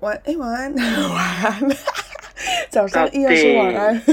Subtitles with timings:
[0.00, 0.86] 晚哎晚安晚
[1.44, 1.60] 安，
[2.70, 4.02] 早上依然是晚安。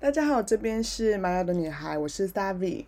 [0.00, 2.84] 大家好，这边是玛雅的女孩，我是 Savvy。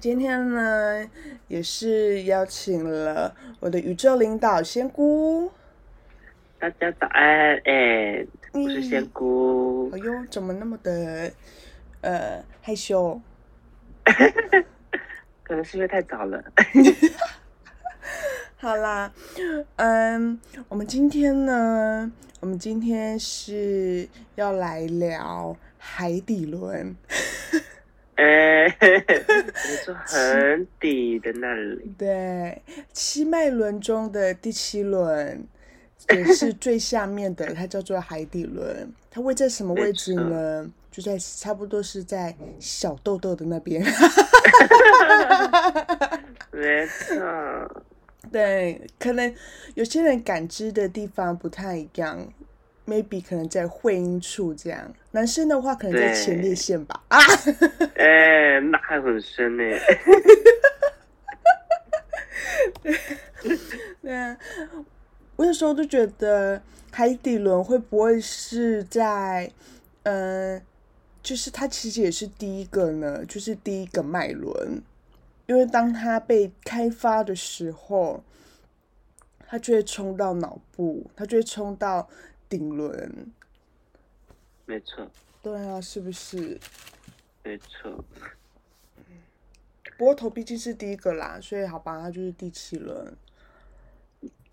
[0.00, 1.08] 今天呢，
[1.46, 5.52] 也是邀请了我的宇宙领导仙姑。
[6.58, 9.90] 大家早安，哎，我是仙姑。
[9.92, 11.30] 哎呦，怎么那么的
[12.00, 13.20] 呃害羞？
[15.42, 16.42] 可能是因为太早了。
[18.56, 19.12] 好啦，
[19.76, 26.96] 嗯，我们今天呢，我们今天是要来聊海底轮。
[28.16, 31.94] 哎，你说很底的那里？
[31.98, 35.46] 对，七脉轮中的第七轮。
[36.14, 38.92] 也是最下面的，它叫做海底轮。
[39.10, 40.70] 它位在什么位置呢？
[40.90, 43.82] 就在差不多是在小豆豆的那边。
[46.52, 47.82] 没错。
[48.32, 49.34] 对，可能
[49.74, 52.26] 有些人感知的地方不太一样
[52.86, 54.92] ，maybe 可能在会阴处这样。
[55.10, 57.02] 男生的话，可能在前列腺吧。
[57.08, 57.18] 啊。
[57.94, 59.62] 哎，那还很深呢。
[64.02, 64.36] 对啊。
[65.36, 69.52] 我有时候都觉得海底轮会不会是在，
[70.04, 70.62] 嗯，
[71.22, 74.80] 就是它其实也是第一个呢，就是第一个脉轮，
[75.46, 78.24] 因为当它被开发的时候，
[79.46, 82.08] 它就会冲到脑部，它就会冲到
[82.48, 83.30] 顶轮。
[84.64, 85.06] 没错。
[85.42, 86.58] 对啊，是不是？
[87.44, 88.04] 没错。
[89.98, 93.16] 不过头毕竟是第一个啦，所以好吧，它就是第七轮。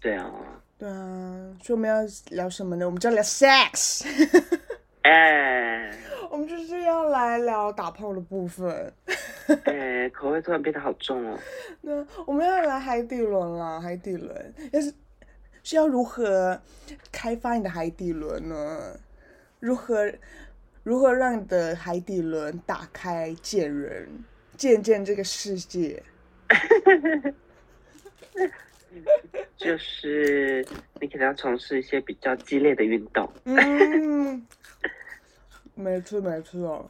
[0.01, 0.29] 对啊。
[0.83, 2.85] 对啊，所以我们要聊什么呢？
[2.85, 4.05] 我们就要聊 sex。
[5.03, 5.89] 哎，
[6.29, 8.93] 我们就是要来聊打炮的部分。
[9.63, 11.39] 哎，口味突然变得好重哦。
[11.79, 14.93] 那我们要来海底轮了，海底轮，要是
[15.63, 16.59] 是要如何
[17.13, 18.99] 开发你的海底轮呢？
[19.61, 20.11] 如何
[20.83, 24.09] 如何让你的海底轮打开见人，
[24.57, 26.03] 见见这个世界？
[29.57, 30.65] 就是
[30.99, 33.31] 你可能要从事一些比较激烈的运动。
[33.45, 34.45] 嗯，
[35.75, 36.89] 没错没错，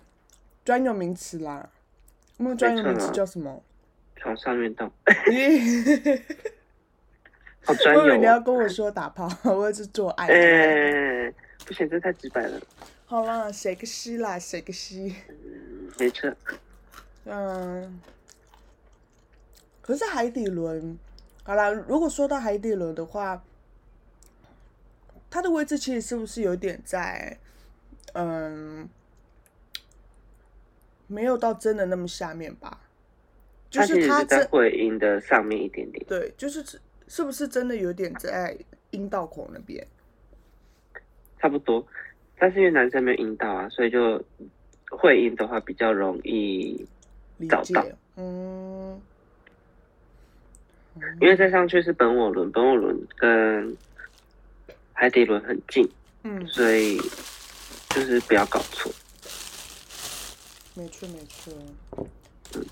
[0.66, 1.70] 专有名词啦。
[2.38, 3.64] 我们专有名词叫什么？
[4.16, 4.92] 床上运动。
[7.66, 8.18] 好专有。
[8.18, 10.28] 你要跟我说打炮，或者是做爱。
[10.28, 11.34] 哎，
[11.66, 12.60] 不行，这太直白了。
[13.06, 15.16] 好啦，谁个西啦，谁个西。
[16.00, 16.34] 没错。
[17.26, 18.02] 嗯。
[19.82, 20.98] 可是海底轮。
[21.44, 23.44] 好啦，如果说到海底轮的话，
[25.30, 27.38] 它的位置其实是不是有点在，
[28.14, 28.88] 嗯，
[31.08, 32.80] 没有到真的那么下面吧？
[33.70, 36.06] 就是它在会阴的上面一点点。
[36.08, 36.64] 对，就是
[37.08, 38.58] 是不是真的有点在
[38.92, 39.86] 阴道口那边？
[41.40, 41.86] 差不多，
[42.38, 44.24] 但是因为男生没有阴道啊，所以就
[44.90, 46.88] 会阴的话比较容易
[47.50, 47.86] 找到。
[48.16, 48.83] 嗯。
[51.20, 53.76] 因为再上去是本我轮，本我轮跟
[54.94, 55.90] 海底轮很近，
[56.24, 56.98] 嗯，所以
[57.90, 58.92] 就是不要搞错。
[60.76, 61.54] 没错没错，
[62.56, 62.66] 嗯，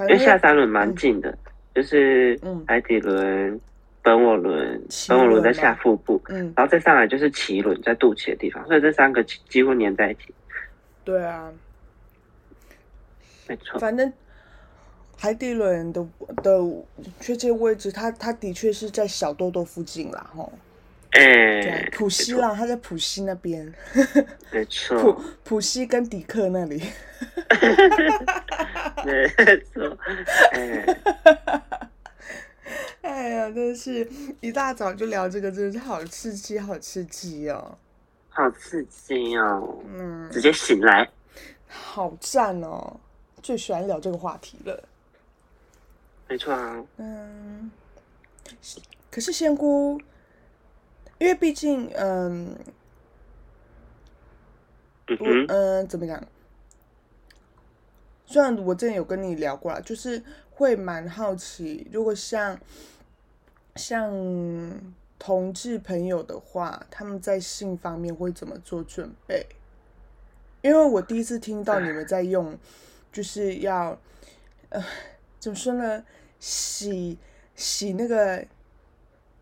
[0.00, 1.36] 因为下三轮蛮近的，
[1.74, 3.60] 就是海底轮、
[4.02, 10.34] 本我轮、本我轮在下腹部，嗯，然后再上来就是脐轮在肚脐的地方，所以这三个几乎粘在一起。
[11.04, 11.52] 对啊，
[13.46, 14.10] 没错，反正。
[15.18, 16.06] 海底轮的
[16.42, 16.84] 的
[17.20, 20.52] 确切位置，它它的确是在小豆豆附近啦，吼。
[21.12, 21.88] 哎。
[21.92, 23.72] 普西啦，它在普西那边。
[24.52, 25.00] 没错。
[25.00, 26.78] 普普西跟迪克那里。
[29.04, 29.26] 没
[29.72, 29.98] 错。
[30.52, 30.86] 哎。
[33.02, 34.06] 哎呀，真是
[34.40, 37.78] 一大早就聊这个，真的是好刺激，好刺激哦。
[38.28, 39.78] 好刺激哦。
[39.86, 40.28] 嗯。
[40.30, 41.08] 直接醒来。
[41.66, 43.00] 好赞哦！
[43.42, 44.84] 最喜欢聊这个话题了。
[46.28, 46.84] 没错啊。
[46.96, 47.70] 嗯，
[49.10, 50.00] 可是仙姑，
[51.18, 52.58] 因为毕竟，嗯，
[55.06, 56.20] 嗯，嗯，怎么讲？
[58.26, 60.20] 虽然我之前有跟你聊过了，就是
[60.50, 62.58] 会蛮好奇，如果像
[63.76, 64.10] 像
[65.20, 69.46] 同志朋友的话，他们在性方面会怎么做准备？
[70.62, 72.58] 因为我第一次听到你们在用，
[73.12, 73.96] 就是要，
[74.70, 74.82] 呃。
[75.38, 76.04] 怎么说呢？
[76.38, 77.16] 洗
[77.54, 78.44] 洗那个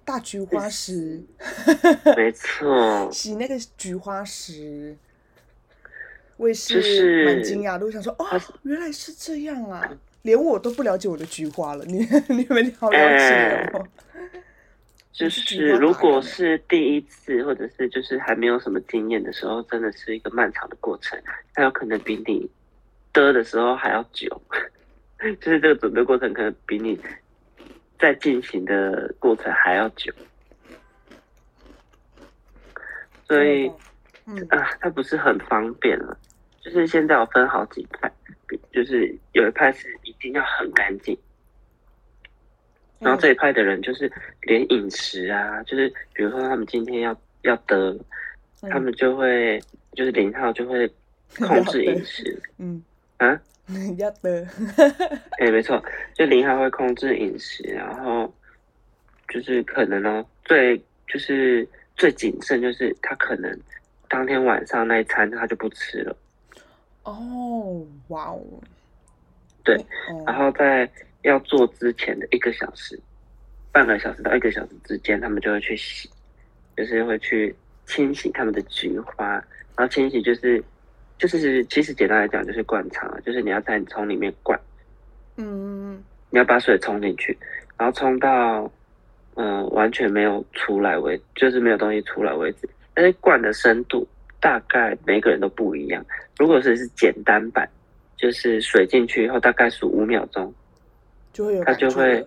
[0.04, 1.22] 大菊花石，
[2.16, 3.10] 没错。
[3.10, 4.96] 洗那个菊花石，
[6.36, 13.86] 我也是蛮惊讶的，我想说哦，原来是这样啊，连我都不了解我的菊花了，你 你们好了解哦。
[15.12, 21.16] 就是如果是第一次，或者是就是还没有什么经验的时候，真的是一个漫长的过程，
[21.54, 22.50] 它有可能比你
[23.12, 24.42] 得的时候还要久，
[25.36, 26.98] 就是这个准备过程可能比你
[27.98, 30.12] 在进行的过程还要久，
[33.26, 33.68] 所以
[34.48, 36.16] 啊，它不是很方便了。
[36.60, 38.10] 就是现在我分好几派，
[38.72, 41.16] 就是有一派是一定要很干净。
[43.00, 44.10] 然后这一派的人就是
[44.42, 47.94] 连饮食啊，就是比如说他们今天要要得，
[48.70, 49.60] 他们就会
[49.92, 50.90] 就是零号就会
[51.38, 52.82] 控制饮食， 嗯
[53.18, 53.38] 啊
[53.98, 54.46] 要的，
[55.40, 55.82] 哎没错，
[56.14, 58.32] 就林还会控制饮食，然后
[59.28, 60.76] 就是可能呢最
[61.06, 61.66] 就是
[61.96, 63.58] 最谨慎就是他可能
[64.08, 66.16] 当天晚上那一餐他就不吃了，
[67.04, 68.40] 哦哇哦，
[69.62, 69.76] 对，
[70.26, 70.90] 然后在。
[71.24, 73.00] 要做之前的一个小时、
[73.72, 76.06] 半个小时到一个小时之间，他们就会去洗，
[76.76, 77.56] 就是会去
[77.86, 79.26] 清洗他们的菊花。
[79.74, 80.62] 然后清洗就是，
[81.26, 84.60] 就是其实简单来讲就是灌肠啊，就是你要在你从里面灌，
[85.38, 87.34] 嗯，你要把水冲进去，
[87.78, 88.70] 然后冲到
[89.36, 92.68] 嗯完全没有出来为，就是没有东西出来为止。
[92.92, 94.06] 但是灌的深度
[94.38, 96.04] 大概每个人都不一样。
[96.38, 97.66] 如果是是简单版，
[98.18, 100.52] 就是水进去以后大概数五秒钟。
[101.32, 102.22] 就会有它就会，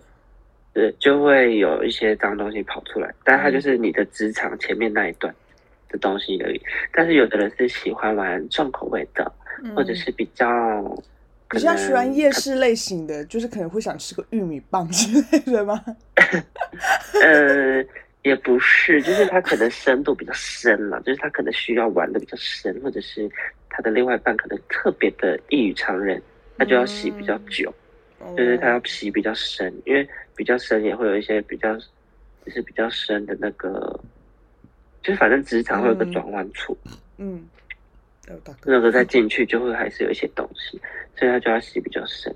[0.74, 5.32] 对，就会有一些脏东西跑出来，但它就是你的直肠前面那一段
[5.88, 6.60] 的东西而已。
[6.92, 9.30] 但是有的人是喜欢玩重口味的，
[9.74, 10.82] 或者是比较
[11.50, 15.82] 比较喜欢夜市类型的，就是可能会想吃个玉米棒之类的吗？
[17.22, 17.84] 呃，
[18.22, 23.30] 也不是，就是他可能深度比较深了，就是他可能需要玩的比较深，或者是
[23.70, 26.22] 他的另外一半可能特别的异于常人，
[26.56, 27.72] 他就要洗比较久。
[28.36, 31.72] 就是它要洗比较深，因为比较深也会有一些比较，
[32.44, 34.00] 就是比较深的那个，
[35.08, 36.76] 就是反正直肠会有个转弯处，
[37.16, 37.48] 嗯，
[38.66, 40.78] 那个再进去就会还是有一些东西，
[41.16, 42.30] 所以它就要洗比较深。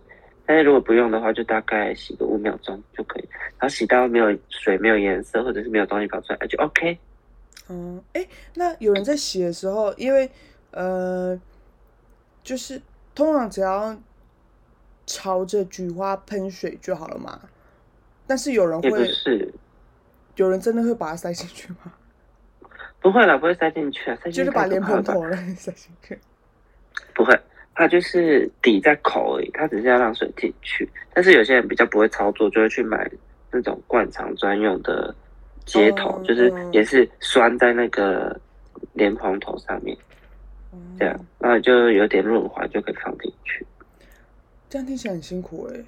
[0.47, 3.29] 但是如果不用的话，就大概洗个五秒钟就可以，
[3.59, 6.99] 然后洗到没有水、没有颜色，或者是没有东西跑出来，就 OK。
[7.69, 10.31] 嗯，哎，那有人在洗的时候，因为
[10.71, 11.39] 呃，
[12.43, 12.81] 就是
[13.15, 13.95] 通常只要。
[15.05, 17.41] 朝着菊花喷水就好了嘛，
[18.25, 19.53] 但是有人会，是
[20.37, 21.93] 有人真的会把它塞进去吗？
[23.03, 25.21] 不会了，不会塞进去啊，就是把莲蓬头
[25.57, 26.19] 塞进去。
[27.15, 27.39] 不会，
[27.75, 30.89] 它就是底在口而已，它只是要让水进去。
[31.13, 33.11] 但是有些人比较不会操作，就会去买
[33.51, 35.15] 那种灌肠专用的
[35.67, 38.41] 接头，就是也是拴在那个
[38.95, 39.97] 莲蓬头上面，
[40.99, 43.67] 这样，然后就有点润滑，就可以放进去。
[44.71, 45.85] 这样听起来很辛苦哎，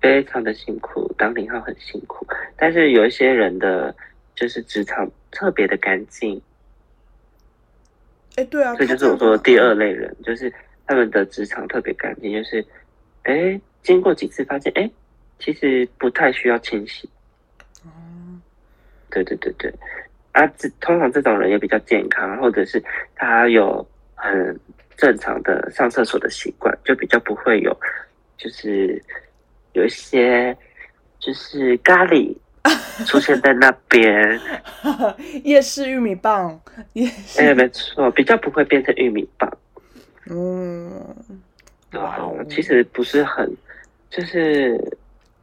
[0.00, 2.26] 非常的辛苦，当零号很辛苦。
[2.56, 3.94] 但是有一些人的
[4.34, 6.40] 就是职场特别的干净，
[8.36, 10.52] 哎，对啊，这就是我说的第二类人，就是
[10.86, 12.64] 他们的职场特别干净，就是
[13.22, 14.90] 哎，经过几次发现，哎，
[15.38, 17.08] 其实不太需要清洗。
[17.84, 17.88] 哦，
[19.10, 19.72] 对对对对，
[20.32, 22.82] 啊，这通常这种人也比较健康，或者是
[23.14, 24.58] 他有很。
[24.94, 27.76] 正常的上厕所的习惯，就比较不会有，
[28.36, 29.02] 就是
[29.72, 30.56] 有一些
[31.18, 32.32] 就是咖喱
[33.06, 34.40] 出现在那边。
[35.44, 36.60] 夜市玉米棒，
[36.92, 39.50] 夜市哎，没错，比较不会变成玉米棒。
[40.30, 41.16] 嗯，
[41.94, 43.56] 哇，其实不是很，
[44.08, 44.78] 就是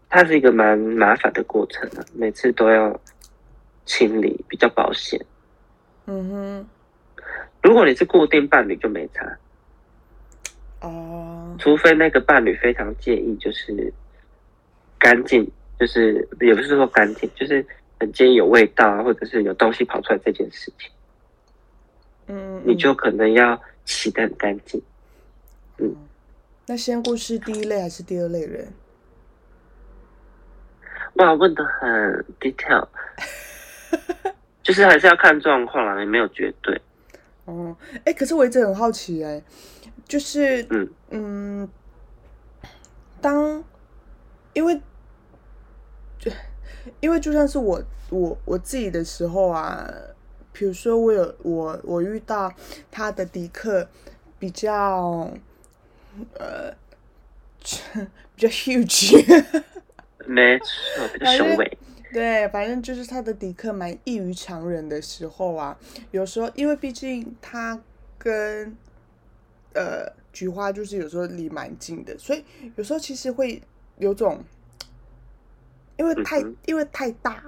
[0.10, 3.00] 它是一个蛮麻烦的过程啊，每次都要
[3.86, 5.20] 清理，比较保险。
[6.06, 6.68] 嗯哼，
[7.62, 9.38] 如果你是固定伴侣，就没差。
[10.82, 13.94] 哦，除非那个伴侣非常介意，就是
[14.98, 17.66] 干净，就是也不是说干净，就是
[18.00, 20.92] 很介意有味道啊，或者是有东西跑出来这件事情，
[22.28, 24.82] 嗯，你就可能要洗的很干净。
[25.78, 25.96] 嗯，
[26.68, 28.68] 那仙姑是第一类还是第二类人？
[31.14, 32.88] 哇，问的很 detail，
[34.62, 36.80] 就是还是要看状况啦，也没有绝对。
[37.46, 39.42] 哦，哎，可是我一直很好奇，哎。
[40.08, 41.70] 就是嗯嗯，
[43.22, 43.64] 当
[44.54, 44.82] 因为
[46.20, 46.32] 就
[47.00, 49.92] 因为就算是我我我自己的时候啊，
[50.52, 52.54] 比如说我有我我遇到
[52.92, 53.88] 他的迪克
[54.38, 55.32] 比较
[56.38, 56.72] 呃
[58.36, 59.16] 比较 huge，
[60.26, 61.78] 没错，比较雄伟。
[62.12, 65.78] 对，反正就是他的迪克蛮异于常人的时候啊，
[66.10, 67.80] 有时候因为毕竟他
[68.18, 68.76] 跟
[69.74, 72.44] 呃，菊花就是有时候离蛮近的，所以
[72.76, 73.62] 有时候其实会
[73.98, 74.44] 有种，
[76.00, 77.44] 因为太因为太大，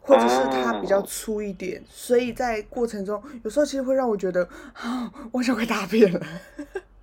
[0.00, 6.20] 或者是它比较粗一点，所以在过程中有时候其实会让我觉得啊，我想会大便了。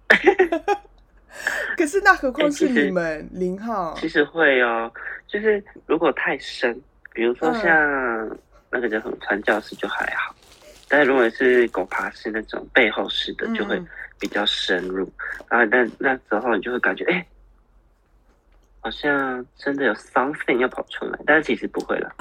[1.77, 3.96] 可是那何况是你们零号？
[3.98, 4.91] 其实会哦，
[5.27, 6.81] 就是如果太深，
[7.13, 8.38] 比如说像
[8.69, 10.36] 那个叫什么传教士就还好，
[10.88, 13.81] 但如果是狗爬式那种背后式的，就会
[14.19, 15.10] 比较深入。
[15.50, 17.25] 然后但那时候你就会感觉，哎，
[18.81, 22.15] 好像真的有 something 要跑出来，但是其实不会了。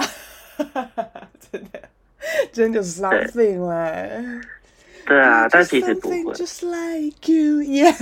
[1.51, 1.81] 真的，
[2.53, 4.25] 真的有 something 哎。
[5.07, 6.17] 对啊，但其实不会。
[6.35, 7.95] Just like you, yeah.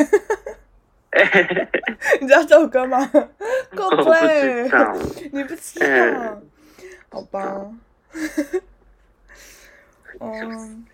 [2.20, 2.98] 你知道这首歌吗？
[3.76, 4.64] Go play，
[5.32, 5.78] 你不知
[6.12, 6.42] 道？
[7.10, 7.70] 好吧。
[10.20, 10.84] 嗯，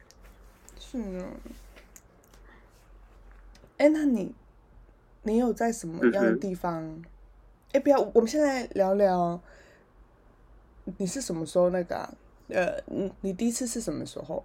[0.79, 1.25] 是呢。
[3.79, 4.35] 哎，那你，
[5.23, 7.03] 你有在什么样的地方？
[7.73, 9.41] 哎，不要，我们现在聊聊，
[10.99, 12.09] 你是什么时候那个？
[12.49, 14.45] 呃，你你第一次是什么时候？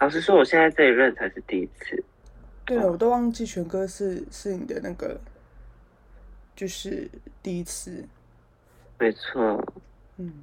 [0.00, 2.04] 老实说，我现在这一任才是第一次。
[2.64, 5.20] 对了，我都忘记全哥是是你的那个，
[6.56, 7.08] 就是
[7.40, 8.04] 第一次。
[8.98, 9.64] 没错。
[10.16, 10.42] 嗯。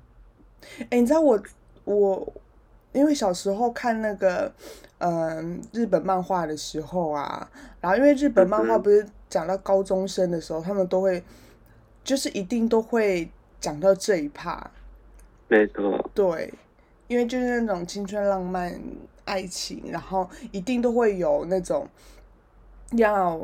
[0.89, 1.41] 哎，你知道我
[1.83, 2.33] 我，
[2.93, 4.53] 因为小时候看那个
[4.99, 7.51] 嗯日本漫画的时候啊，
[7.81, 11.23] 然后因为日本漫画不是讲到高中生的时候，他们都会
[12.03, 14.71] 就是一定都会讲到这一趴。
[15.47, 16.09] 没错。
[16.13, 16.53] 对，
[17.07, 18.79] 因为就是那种青春浪漫。
[19.25, 21.87] 爱情，然后一定都会有那种
[22.93, 23.39] 要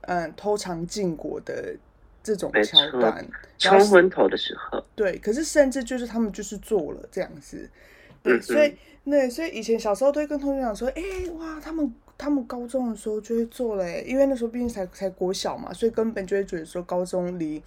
[0.00, 1.76] 嗯偷尝禁果的
[2.22, 3.28] 这种桥段，
[3.58, 4.82] 冲昏头的时候。
[4.94, 7.68] 对，可是甚至就是他们就是做了这样子，
[8.22, 11.02] 对，所以那所以以前小时候都会跟同学讲说，哎
[11.34, 17.62] 哇，他们他们高中的时候就会做了，因为那时候毕竟才才国小嘛，所以根本就会觉得说高中离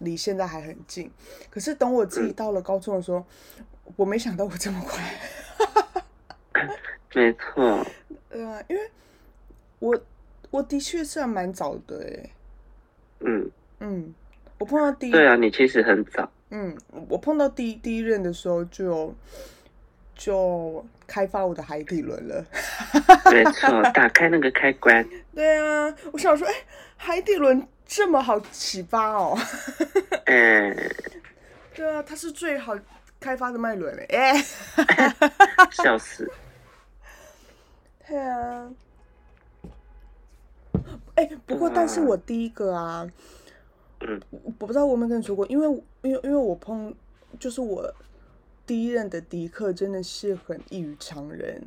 [0.00, 1.10] 离现在还很近。
[1.50, 3.24] 可是等我自己到了高中的时候，
[3.96, 5.02] 我没想到我这么快。
[7.14, 7.86] 没错，
[8.28, 8.90] 对啊，因为
[9.78, 9.98] 我
[10.50, 12.30] 我的确是还蛮早的哎，
[13.20, 13.50] 嗯。
[13.78, 14.14] 嗯，
[14.58, 16.74] 我碰到第一对啊，你其实很早，嗯，
[17.10, 19.14] 我碰到第第一任的时候就
[20.14, 22.44] 就开发我的海底轮了，
[23.30, 26.54] 没错，打开那个开关， 对啊，我想说，哎，
[26.96, 29.38] 海底轮这么好启发哦，
[30.26, 30.76] 嗯，
[31.74, 32.76] 对啊，它是最好
[33.20, 34.34] 开发的脉轮哎，
[35.72, 36.30] 笑死。
[38.08, 38.70] 对啊，
[41.16, 43.08] 哎，不过但是我第一个啊，
[44.00, 45.66] 嗯，我不知道我有没有跟你说过，因为
[46.02, 46.94] 因为因为我碰
[47.40, 47.92] 就是我
[48.66, 51.62] 第一任的迪克真的是很异于常人，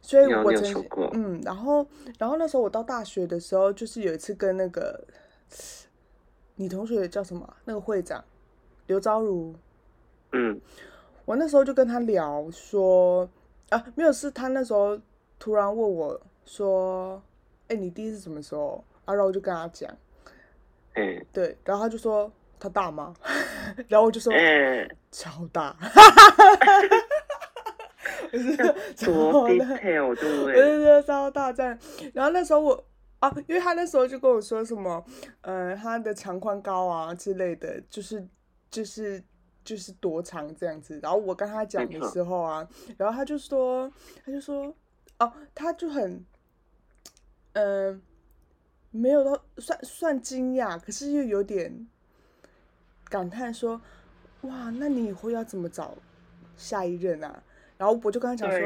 [0.00, 1.86] 所以我曾经嗯，然后
[2.18, 5.04] 然后那时候我到大学的时候，就是有一次跟那个
[6.56, 8.24] 你同学叫什么那个会长
[8.86, 9.54] 刘昭如，
[10.32, 10.60] 嗯，
[11.24, 13.28] 我那时候就跟他聊说
[13.70, 14.98] 啊，没有是他那时候。
[15.44, 17.20] 突然问我说
[17.66, 19.92] ：“哎，你第一次什么时候？”然后我就跟他讲
[20.94, 22.30] ：“嗯，对。”然后他就说
[22.62, 23.14] ：“他大吗？”
[23.88, 25.76] 然后我就说：“嗯，超大。”
[29.04, 31.78] 多 detail 对，我就觉得超大战。
[32.14, 32.84] 然后那时候我
[33.20, 35.04] 啊，因为他那时候就跟我说什么，
[35.42, 38.26] 呃，他的长宽高啊之类的，就是
[38.70, 39.22] 就是
[39.64, 40.98] 就是多长这样子。
[41.02, 42.66] 然后我跟他讲的时候啊，
[42.96, 43.90] 然后他就说，
[44.24, 44.74] 他就说。
[45.18, 46.24] 哦，他就很，
[47.52, 48.02] 嗯，
[48.90, 51.86] 没有到算算惊讶，可是又有点
[53.12, 53.78] 感叹说
[54.48, 55.94] ：“哇，那你以后要怎么找
[56.56, 57.42] 下一任啊？”
[57.76, 58.58] 然后我就跟他讲说：“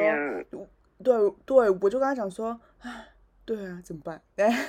[1.02, 3.04] 对对，我就跟他讲说啊，
[3.44, 4.22] 对啊，怎么办？
[4.36, 4.68] 哎，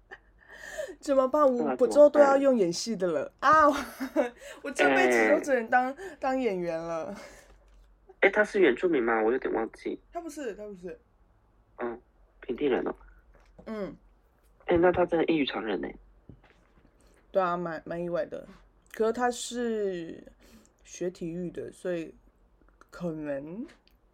[0.98, 1.42] 怎么办？
[1.44, 3.68] 我我之后都要用演戏的了啊！
[4.62, 7.14] 我这辈子都只能当当演员了。”
[8.20, 9.20] 哎，他是原住民吗？
[9.22, 10.00] 我有点忘记。
[10.10, 10.98] 他不是，他不是。
[11.78, 12.00] 嗯，
[12.40, 12.94] 平地人哦。
[13.66, 13.94] 嗯。
[14.66, 15.88] 哎，那他真的异于常人呢。
[17.30, 18.46] 对啊，蛮蛮意外的。
[18.92, 20.22] 可是他是
[20.84, 22.14] 学体育的，所以
[22.90, 23.66] 可能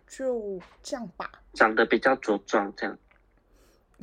[0.07, 1.31] 就这样吧。
[1.55, 2.99] 长得比较茁壮，这样。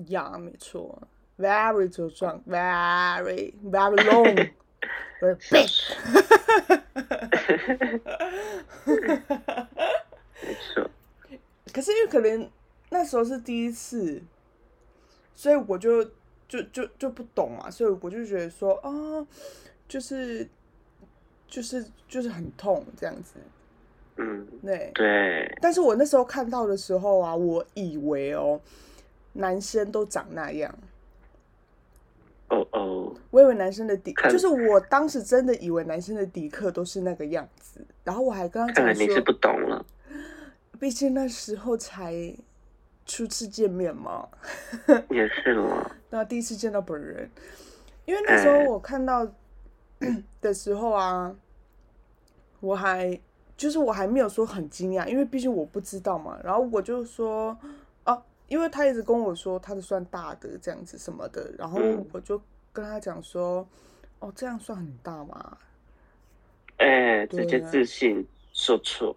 [0.08, 4.52] 呀，没错，very 茁壮，very very long。
[5.22, 5.36] 没
[10.74, 10.90] 错，
[11.72, 12.50] 可是因为可能
[12.90, 14.22] 那时候是第一次，
[15.34, 16.04] 所以我就
[16.48, 18.92] 就就就不懂嘛，所以我就觉得说啊，
[19.88, 20.50] 就是
[21.54, 23.36] 就是就是很痛这样子，
[24.18, 25.58] 嗯，对对。
[25.62, 28.60] 但是我那时候看到的时候啊，我以为哦，
[29.34, 30.76] 男生都长那样。
[32.50, 37.86] 哦哦，我以为男生的底，就是我当时真的以为男生的底课都是那个样子。
[38.04, 39.86] 然后我还跟他讲说，你是不懂了，
[40.80, 42.36] 毕竟那时候才
[43.06, 44.28] 初次见面嘛。
[45.12, 45.92] 也是吗？
[46.10, 47.30] 那第一次见到本人，
[48.06, 49.32] 因为那时候我看到
[50.42, 51.36] 的时候啊，
[52.60, 53.20] 我还
[53.56, 56.40] 就是我还没有说很惊讶，因为毕竟我不知道嘛。
[56.44, 57.58] 然后我就说。
[58.50, 61.80] 因为他一直跟我说他的算大的这样子什么的，然后
[62.12, 62.40] 我就
[62.72, 63.68] 跟他讲说，
[64.20, 65.58] 哦，这样算很大吗？
[66.78, 69.16] 哎，直接自信说错，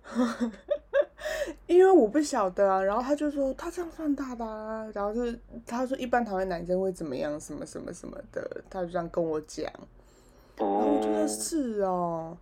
[1.66, 2.83] 因为我不晓得啊。
[2.83, 9.71] 然后他就说他这样算大的啊，然后是他说一般台湾男生会怎么样，什么什么什么的，他就这样跟我讲。
[10.59, 12.37] 然后我觉得是哦，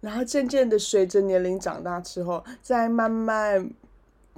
[0.00, 3.70] 然后渐渐的随着年龄长大之后，再慢慢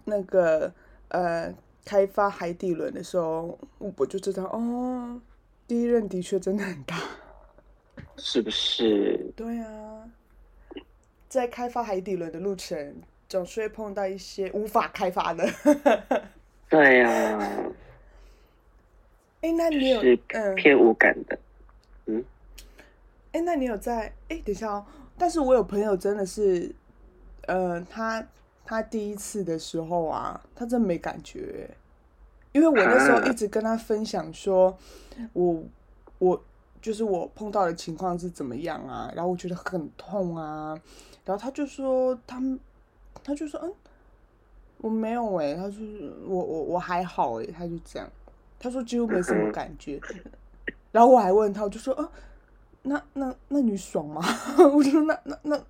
[0.05, 0.73] 那个。
[1.09, 1.55] 呃，
[1.85, 5.21] 开发海底轮的时候，我就知道哦，
[5.69, 6.97] 第一任的确真的很大，
[8.17, 9.17] 是不是？
[9.37, 10.11] 对啊，
[11.29, 12.97] 在开发海底轮的路程，
[13.29, 15.49] 总是会碰到一些无法开发的。
[16.69, 17.39] 对呀。
[19.43, 21.39] 哎，那你有嗯偏无感的，
[22.07, 22.25] 嗯？
[23.37, 24.13] 哎，那你有在？
[24.29, 24.87] 哎，等一下哦，
[25.19, 26.75] 但是我有朋友真的是，
[27.47, 28.27] 呃，他。
[28.69, 31.71] 他第一次的时候啊，他真没感觉，
[32.51, 34.77] 因为我那时候一直跟他分享说，
[35.35, 35.63] 我
[36.19, 36.43] 我
[36.83, 40.77] 就是我碰到的情况是怎么样啊，然后我觉得很痛啊，
[41.25, 42.43] 然后他就说他
[43.23, 43.73] 他就说嗯，
[44.79, 45.87] 我没有哎，他说
[46.27, 48.11] 我我我还好哎，他就这样，
[48.59, 50.01] 他说几乎没什么感觉，
[50.91, 52.11] 然后我还问他，我就说啊，
[52.89, 54.23] 那那那你爽吗？
[54.73, 55.61] 我说那那那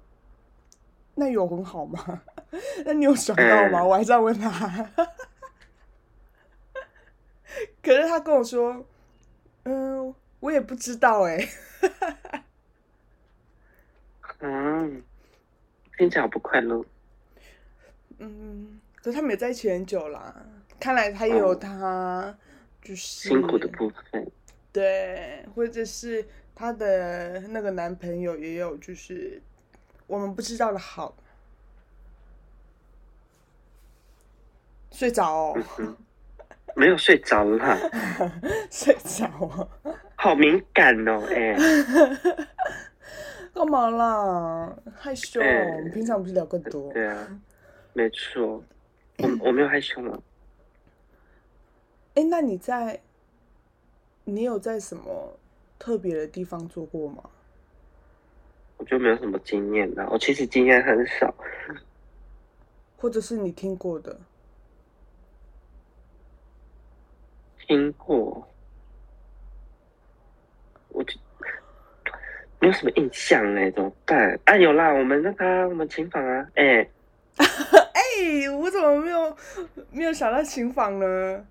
[1.14, 2.22] 那有很好吗？
[2.84, 3.82] 那你有爽到吗？
[3.82, 4.50] 我还在问他，
[7.82, 8.84] 可是他跟我说，
[9.64, 11.48] 嗯，我也不知道哎。
[14.40, 15.02] 嗯，
[15.96, 16.84] 听起来好不快乐。
[18.18, 20.34] 嗯，可是他们也在一起很久啦，
[20.78, 22.36] 看来他也有他
[22.82, 24.30] 就是辛苦的部分。
[24.70, 29.40] 对，或者是他的那个男朋友也有，就是
[30.06, 31.14] 我们不知道的好。
[34.90, 35.62] 睡着哦，
[36.74, 37.78] 没有睡着啦，
[38.72, 39.68] 睡着哦，
[40.16, 41.54] 好敏感哦，哎，
[43.52, 44.74] 干嘛啦？
[44.96, 45.38] 害羞？
[45.38, 46.90] 我们平常不是聊更多？
[46.94, 47.40] 对啊，
[47.92, 48.64] 没错，
[49.18, 50.18] 我我没有害羞吗？
[52.14, 53.02] 哎，那你在，
[54.24, 55.38] 你有在什么
[55.78, 57.22] 特别的地方做过吗？
[58.78, 61.34] 我就没有什么经验啦，我其实经验很少，
[62.98, 64.20] 或者是你听过的。
[67.66, 68.46] 听过，
[70.90, 71.18] 我就
[72.60, 74.38] 没有什么印象呢，怎么办？
[74.44, 76.86] 啊，有啦，我们那个我们琴房啊，哎，
[77.36, 79.36] 哎，我怎么没有
[79.90, 81.46] 没有想到琴房呢？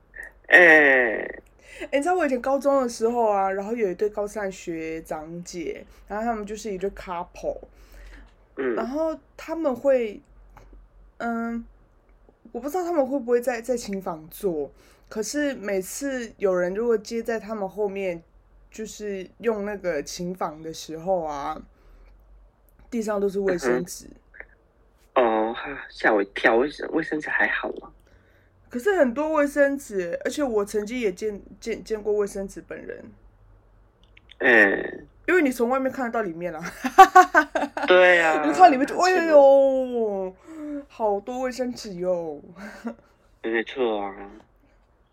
[0.47, 1.41] 哎，
[1.81, 7.59] 哎，你知道我以前高中的时候啊，然后有一对高三学长姐，然后他们就是一对 couple，
[8.55, 10.21] 嗯，然后他们会，
[11.17, 11.65] 嗯，
[12.51, 14.71] 我不知道他们会不会在在琴房做。
[15.09, 18.23] 可是每次有人如果接在他们后面，
[18.71, 21.61] 就是用那个琴房的时候啊，
[22.89, 24.07] 地上都是卫生纸。
[25.13, 26.55] 哦，哈，吓我一跳！
[26.55, 27.91] 卫生卫生纸还好吗？
[28.75, 33.05] 可是很多卫生纸，而且我曾经也见见见过卫生纸本人。
[34.39, 36.61] 嗯，因为你从外面看得到里面啊。
[37.87, 38.43] 对呀。
[38.45, 40.35] 你看里面就，哎呦，
[40.89, 42.41] 好多卫生纸哟。
[43.41, 44.29] 没错啊。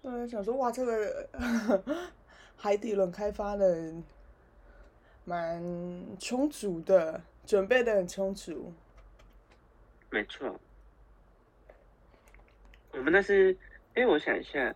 [0.03, 1.29] 对，想说哇，这个
[2.57, 3.93] 海底轮开发的
[5.25, 5.63] 蛮
[6.19, 8.73] 充足的，准备的很充足。
[10.11, 10.59] 没错，
[12.93, 13.57] 我们那是，
[13.95, 14.75] 哎，我想一下，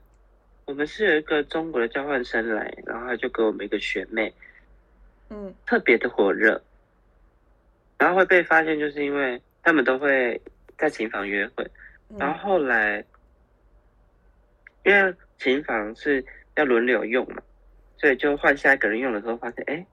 [0.64, 4.32] 我们是有一个中国的交换生来，然后他就给我们一个学妹，
[5.30, 6.60] 嗯，特别的火热，
[7.98, 10.40] 然后会被发现，就是因为他们都会
[10.76, 11.70] 在琴房约会，
[12.18, 13.04] 然后后来。
[14.84, 16.24] 因为琴房是
[16.54, 17.42] 要轮流用嘛，
[17.98, 19.84] 所以就换下一个人用的时候，发现哎，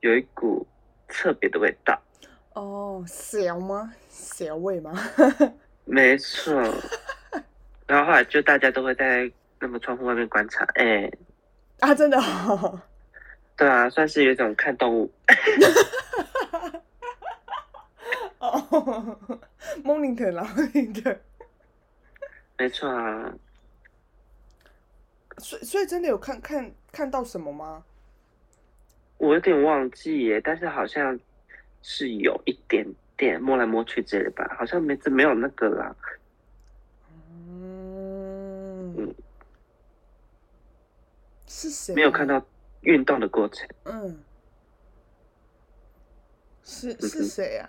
[0.00, 0.66] 有一股
[1.08, 2.00] 特别的味道。
[2.54, 3.92] 哦，小吗？
[4.08, 4.98] 小味吗？
[5.84, 6.58] 没错。
[7.86, 11.10] 然后后来就大家都会在那个窗户外面观察，哎，
[11.80, 12.18] 啊，真的？
[13.56, 15.12] 对啊，算是有一种看动物。
[18.38, 18.60] 哦
[20.44, 21.20] 后你的，
[22.58, 23.32] 没错啊。
[25.38, 27.84] 所所以真的有看看看到什么吗？
[29.18, 31.18] 我有点忘记耶，但是好像
[31.82, 35.96] 是有一点点摸来摸去之类的吧，好像没没有那个啦。
[37.48, 39.14] 嗯嗯，
[41.46, 41.94] 是谁？
[41.94, 42.42] 没有看到
[42.82, 43.68] 运动的过程。
[43.84, 44.18] 嗯，
[46.62, 47.68] 是是谁啊？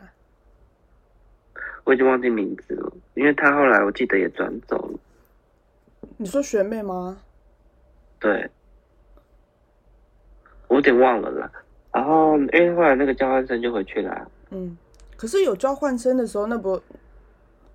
[1.84, 5.00] 我已经忘记名字了，因为他后来我记得也转走了。
[6.18, 7.22] 你说学妹吗？
[8.20, 8.50] 对。
[10.68, 11.52] 我有点忘了啦，
[11.94, 14.32] 然后因为后来那个交换生就回去了。
[14.50, 14.76] 嗯，
[15.16, 16.82] 可是有交换生的时候，那不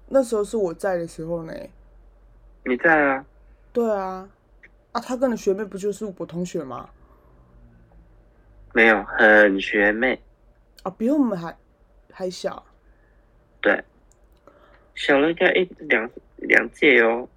[0.08, 1.52] 那时候是我在的时候呢。
[2.64, 3.24] 你在啊？
[3.72, 4.28] 对啊，
[4.92, 6.88] 啊，他跟的学妹不就是我同学吗？
[8.72, 10.20] 没有，很学妹。
[10.82, 11.56] 啊，比我们还
[12.12, 12.64] 还小。
[13.60, 13.82] 对，
[14.94, 17.28] 小了应该一两两届哦。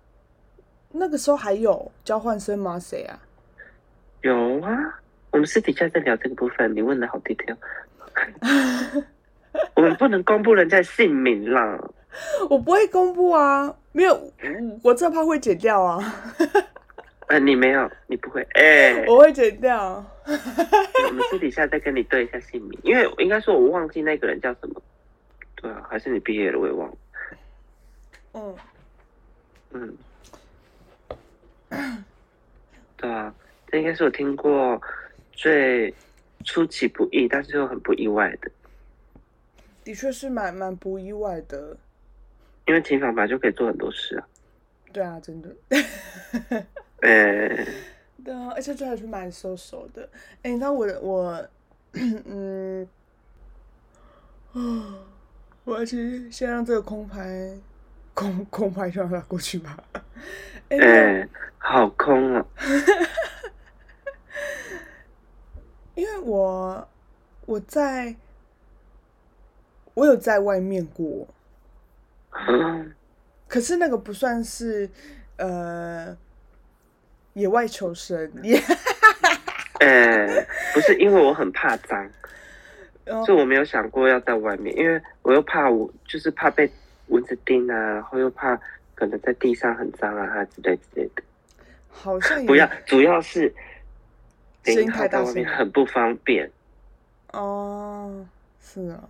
[0.91, 2.79] 那个时候还有交换生吗？
[2.79, 3.19] 谁啊？
[4.21, 4.71] 有啊。
[5.31, 7.57] 我们私底下在聊这个部分，你问的好 detail。
[9.75, 11.79] 我们不能公布人家姓名啦。
[12.49, 14.31] 我不会公布啊，没有，
[14.83, 15.99] 我这怕会剪掉啊。
[17.27, 20.05] 呃，你没有，你不会， 哎，我会剪掉。
[20.25, 24.81] 我们私底下再跟你对一下姓名，因为应该说我忘记那个人叫什么。
[25.55, 26.97] 对啊，还是你毕业了我也忘了。
[28.33, 28.57] 嗯。
[31.69, 32.03] 嗯。
[32.97, 33.33] 对啊，
[33.67, 34.81] 这应该是我听过。
[35.35, 35.91] 最
[36.45, 38.51] 出其不意，但是又很不意外的，
[39.83, 41.75] 的确是蛮蛮不意外的。
[42.67, 44.27] 因为琴房本来就可以做很多事啊。
[44.93, 45.49] 对啊，真的。
[47.03, 47.67] 哎。
[48.23, 50.09] 对啊，而且最后是蛮收手的。
[50.41, 51.47] 哎，你知道我我
[51.91, 52.87] 嗯
[54.53, 54.95] 啊，
[55.65, 57.51] 我要去先让这个空拍
[58.13, 59.77] 空空拍让它过去吧。
[60.69, 62.45] 哎，好空啊。
[65.95, 66.87] 因为我
[67.45, 68.15] 我在，
[69.93, 71.27] 我有在外面过，
[73.49, 74.89] 可是那个不算是
[75.37, 76.17] 呃
[77.33, 78.57] 野外求生，也，
[79.79, 82.09] 呃，不是因为我很怕脏，
[83.25, 86.69] 所以我没有想过要在外面，因为我又怕我就是怕被
[87.07, 88.59] 蚊子叮啊，然后又怕
[88.95, 91.23] 可能在地上很脏啊之类之类的，
[91.89, 93.53] 好像不要，主要是。
[94.65, 96.49] 声音太大声，很不方便。
[97.33, 98.25] 哦，
[98.61, 99.03] 是啊，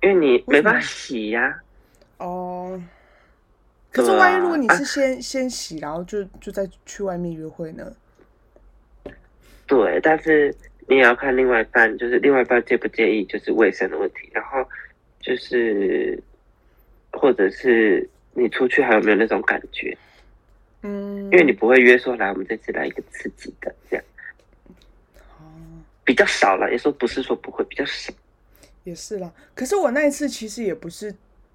[0.00, 1.58] 因为你没办法洗呀。
[2.18, 2.80] 哦。
[3.96, 7.90] 可是万一如果你是先先洗，然后就就再去外面约会呢？
[9.66, 10.54] 对，但是
[10.86, 14.28] 你也要看另外一半，就是另外一半介不介意，就是卫生的问题。
[14.32, 14.62] 然后
[15.20, 16.22] 就是，
[17.12, 19.96] 或者是你出去还有没有那种感觉？
[20.82, 21.24] 嗯。
[21.24, 24.04] 因为你不会约说来，我们这次来一个刺激的这样。
[26.04, 28.12] 比较少了，也说不是说不会，比较少。
[28.84, 31.12] 也是啦，可是我那一次其实也不是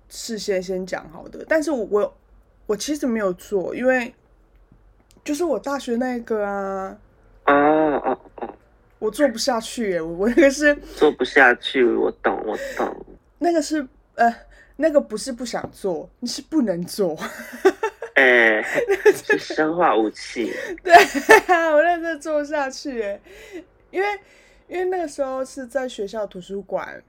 [0.09, 2.17] 事先先讲好的，但是我我
[2.71, 4.13] 我其实没有做，因为
[5.25, 6.97] 就是我大学那个啊。
[7.45, 7.53] 哦
[8.05, 8.49] 哦哦。
[8.97, 13.05] 我做不下去耶，我我那个是做不下去，我懂我懂。
[13.39, 14.33] 那个是呃，
[14.77, 17.17] 那个不是不想做，你是不能做。
[18.15, 18.63] 哎，
[19.13, 20.53] 是生化武器。
[20.81, 20.93] 对
[21.53, 23.19] 啊，我那时做不下去哎，
[23.91, 24.07] 因为。
[24.67, 27.03] 因为那个时候是在学校图书馆，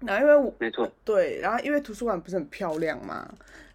[0.00, 3.28] 然后因为我没错，对，然后因为图书馆不是很漂亮嘛，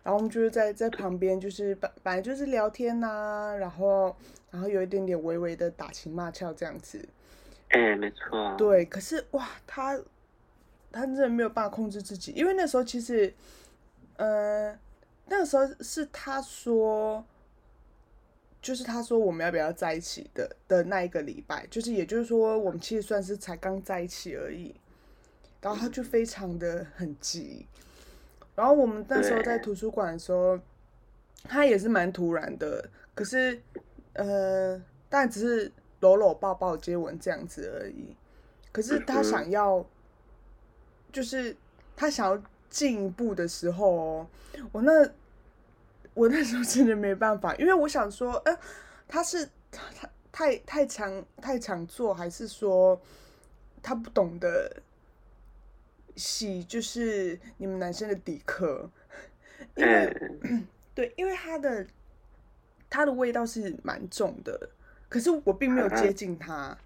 [0.09, 4.15] 然后我们就是在在旁边，就是本本来就是聊天呐，然后
[4.49, 7.07] 然后有一点点微微的打情骂俏这样子。
[7.67, 8.55] 哎，没错。
[8.57, 9.95] 对，可是哇，他
[10.91, 13.31] 他真的没有办法控制自己，因为那时候其实，
[14.17, 14.75] 呃，
[15.27, 17.23] 那个时候是他说。
[18.61, 24.75] 就是他说我们要不要在一起的的那一个礼拜，就是也就是说我们其实算是才刚在一起而已，
[25.61, 27.65] 然后他就非常的很急，
[28.59, 30.59] 然后我们那时候在图书馆的时候，
[31.43, 33.57] 他也是蛮突然的，可是
[34.13, 38.13] 呃，但只是搂搂抱抱接吻这样子而已，
[38.73, 39.85] 可是他想要，
[41.13, 41.55] 就是
[41.95, 44.27] 他想要进一步的时候哦，
[44.73, 45.09] 我那。
[46.15, 48.59] 我那时候真的没办法，因为我想说，呃，
[49.07, 52.99] 他是他太太强太强做，还是说
[53.81, 54.69] 他不懂得
[56.19, 58.89] 洗，就是你们男生的底壳？
[59.75, 60.17] 因为
[60.93, 61.87] 对，因为它的
[62.89, 64.69] 它的味道是蛮重的，
[65.07, 66.77] 可是我并没有接近他，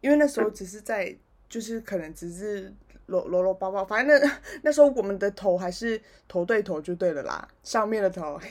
[0.00, 1.16] 因为那时候只是在，
[1.48, 2.74] 就是可能只是
[3.06, 8.40] 搂搂搂抱抱，反正那那时候我们的头还是头对头就对了啦，上面的头。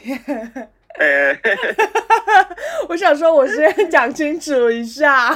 [2.89, 5.34] 我想说，我先讲清楚一下。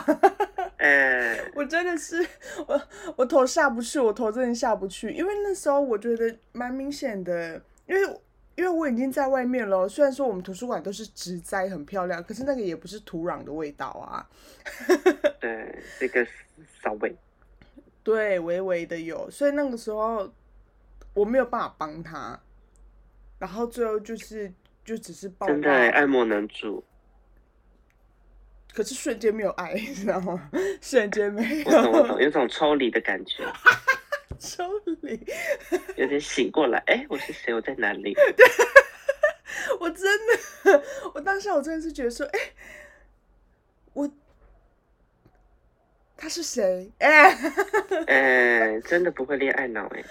[1.66, 2.24] 我真的是
[2.68, 2.80] 我
[3.16, 8.20] 我头下不去，我头真的下不去，因为那时候我觉得蛮明显的，因为
[8.56, 9.90] 因为我已经在外面了。
[9.90, 14.30] 虽然说我们图书馆都是植栽很漂亮，可是那个也不是土壤的味道啊。
[15.42, 16.24] 对，这个
[16.84, 17.16] 稍微。
[18.04, 20.32] 对，微微的有，所以那个时候
[21.16, 22.40] 我没有办法帮他，
[23.40, 25.48] 然后最后就是就只是抱。
[25.48, 26.84] 真的爱莫能助。
[28.76, 30.50] 可是瞬间没有爱， 你知道吗？
[30.82, 31.66] 瞬间没有。
[31.66, 33.44] 我懂，我懂，有种抽离的感觉。
[34.38, 34.64] 抽
[35.02, 35.18] 离。
[35.96, 37.54] 有点醒过来，哎，我是谁？
[37.54, 38.14] 我在哪里？
[39.80, 40.04] 我真
[40.66, 40.84] 的，
[41.14, 42.40] 我当下我真的是觉得说，哎，
[43.94, 44.12] 我。
[46.18, 46.92] 他是谁？
[47.00, 47.34] 哎，
[48.08, 50.04] 哎，真的不会恋爱脑哎，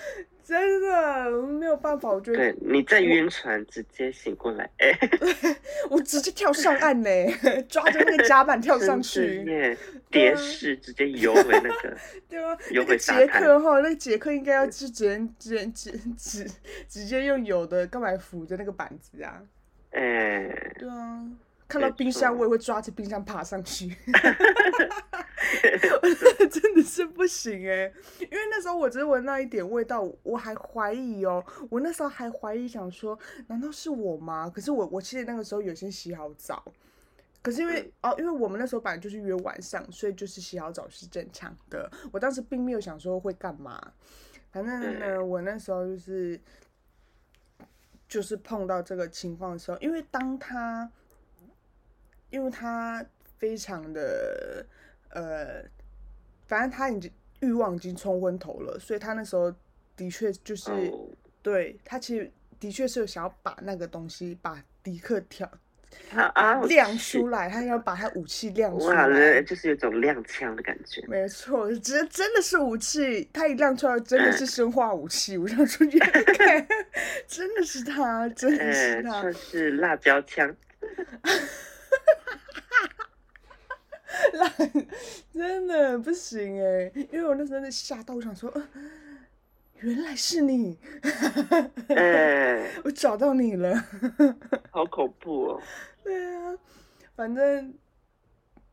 [0.45, 2.37] 真的没有办法，我觉得。
[2.37, 4.93] 对，你在晕船，直接醒过来，哎，
[5.89, 7.09] 我直接跳上岸呢，
[7.69, 9.77] 抓着那个甲板跳上 去，
[10.11, 11.97] 蝶式直接游回那个，
[12.29, 16.51] 对啊，那个杰克哈，那个杰克应该要直接直接直直
[16.89, 19.41] 直接用有的干嘛扶着那个板子啊？
[19.93, 21.25] 哎，对啊。
[21.67, 23.89] 看到冰箱，我也会抓着冰箱爬上去。
[26.51, 31.45] 真的是不行哎，因为那时候我只是闻到一点味道，我还怀疑哦。
[31.71, 34.51] 我那时候还怀疑，想说难道是我吗？
[34.55, 36.63] 可是我我其实那个时候有先洗好澡，
[37.43, 41.91] 可是因为哦，因为我们那时候本来就是约晚上，所以就是洗好澡是正常的。
[42.13, 43.81] 我当时并没有想说会干嘛，
[44.53, 46.41] 反正呢，我那时候就是
[48.09, 50.91] 就是碰到这个情况的时候，因为当他。
[52.35, 53.05] 因为他
[53.39, 54.67] 非常的
[55.11, 55.63] 呃，
[56.49, 59.55] 反正他已经欲望已经冲昏头了，所以他那时候
[59.95, 60.73] 的确就是
[61.43, 65.49] 对他其实的确是有想要把那个东西把迪克挑
[66.11, 71.01] 啊亮出来，他要把他武器亮出来，就是有种亮枪的感觉。
[71.07, 75.39] 没错，真真的是武器，他一亮出来真的是生化武器。
[75.39, 76.67] 我想出去看，
[77.29, 80.53] 真的是他，真的是他，算是辣椒枪。
[85.33, 88.53] 真的不行哎，因为我那时候在吓到，我想说，
[89.81, 90.79] 原来是你，
[92.85, 93.75] 我找到你了，
[94.71, 95.63] 好恐怖哦。
[96.03, 96.57] 对啊，
[97.17, 97.75] 反正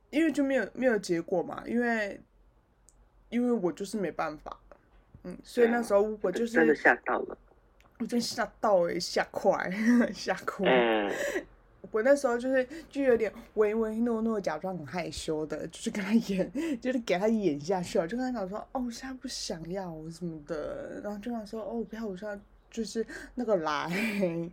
[0.09, 2.21] 因为就没有没有结果嘛，因为
[3.29, 4.59] 因为我就是没办法，
[5.23, 7.37] 嗯，所以那时候我就是真的吓到了，
[7.99, 9.71] 我真吓到哎，吓坏，
[10.13, 10.65] 吓哭。
[11.89, 22.39] 我那时候就是就有点唯唯诺诺，假装很害羞的，就是跟他演， 就是给他演下去了，就跟他讲说，哦，我现在不想要什么的，然后就想说，哦，不要，我现在
[22.69, 23.89] 就是那个来。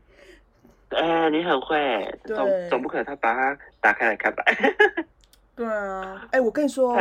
[0.88, 4.42] 哎，你很会，总总不可能他把它打开来看吧？
[5.54, 6.96] 对啊，哎，我跟你说，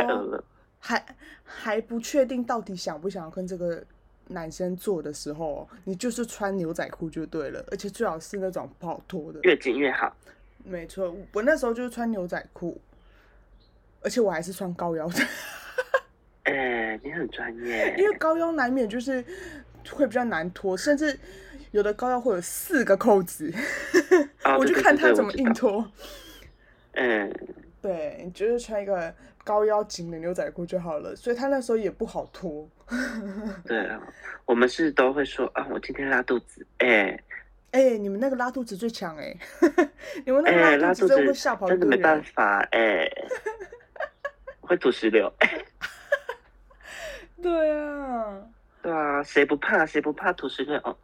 [0.78, 1.02] 还
[1.42, 3.82] 还不确定到底想不想要跟这个
[4.28, 10.14] 男生做的时候，你就是穿牛仔裤就对了，而且最好是那种不好脱的，越紧越好。
[10.64, 12.80] 没错，我那时候就是穿牛仔裤，
[14.02, 15.20] 而且我还是穿高腰的。
[16.44, 17.94] 哎，你很专业。
[17.98, 19.24] 因为高腰难免就是
[19.90, 21.18] 会比较难脱，甚至
[21.70, 23.52] 有的高腰会有四个扣子，
[24.58, 25.90] 我就看他怎么硬脱。
[26.92, 27.32] 嗯，
[27.80, 29.14] 对，就是穿一个
[29.48, 32.68] 高腰紧的牛仔裤就好了，所以他那时候也不好脱。
[33.64, 33.98] 对啊，
[34.44, 37.18] 我们是都会说啊，我今天拉肚子，哎。
[37.70, 39.34] 哎，你们那个拉肚子最强哎！
[40.24, 43.06] 你们那个拉肚子真会吓跑真的没办法哎，
[44.60, 45.32] 会吐石榴。
[47.42, 48.42] 对啊，
[48.82, 49.86] 对啊，谁不怕？
[49.86, 50.98] 谁不怕吐石榴？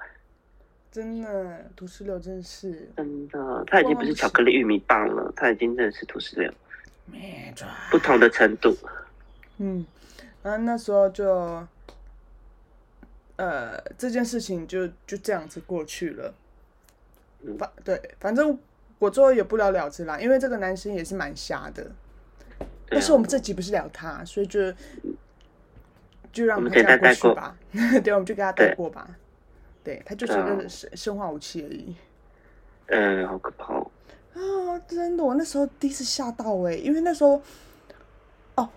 [0.90, 6.52] 真的，吐石榴真是真的，它已经不是巧克力玉米棒了，它已经真的是吐石榴。
[7.90, 8.77] 不同的程度。
[9.59, 9.85] 嗯，
[10.43, 11.67] 然后那时候就，
[13.37, 16.35] 呃，这件事情就就这样子过去了。
[17.59, 18.59] 反对，反正
[18.99, 21.90] 我最后也不了了之啦，因为这个男生也是蛮瞎的。
[22.88, 24.73] 但是我们这集不是聊他，所以就
[26.33, 27.57] 就让他这样过去吧。
[28.03, 29.09] 对，我们就给他带过吧。
[29.83, 31.95] 对他就是一个生生化武器而已。
[32.87, 33.84] 嗯，好可怕
[34.35, 34.79] 啊！
[34.87, 37.40] 真的，我那时候第一次吓到哎，因为那时候
[38.57, 38.68] 哦，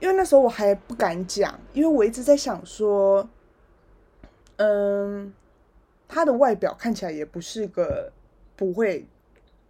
[0.00, 3.28] 因为那时候我还不敢讲，因为我一直在想说，
[4.56, 5.32] 嗯。
[6.10, 8.10] 他的外表看起来也不是个
[8.56, 9.06] 不会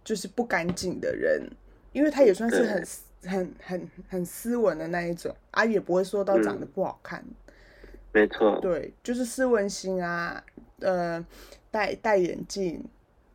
[0.05, 1.45] 就是不干净的人，
[1.91, 2.81] 因为他也算是很
[3.25, 7.21] 很很很斯文的那一种，啊，也不会说到长得不好看，
[8.13, 8.57] 没错。
[8.61, 10.41] 对，就是斯文型啊，
[10.79, 11.23] 呃，
[11.69, 12.81] 戴戴眼镜，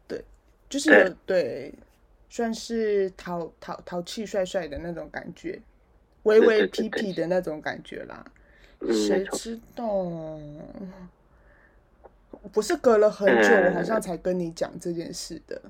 [0.09, 0.25] 对，
[0.71, 1.75] 就是对，
[2.35, 5.63] 算是淘淘淘气帅帅的那种感觉，
[6.25, 8.27] 微微痞痞的那种感觉啦。
[8.89, 10.37] 谁知道？
[12.51, 15.63] 不是隔了很久，我好像才跟你讲这件事的。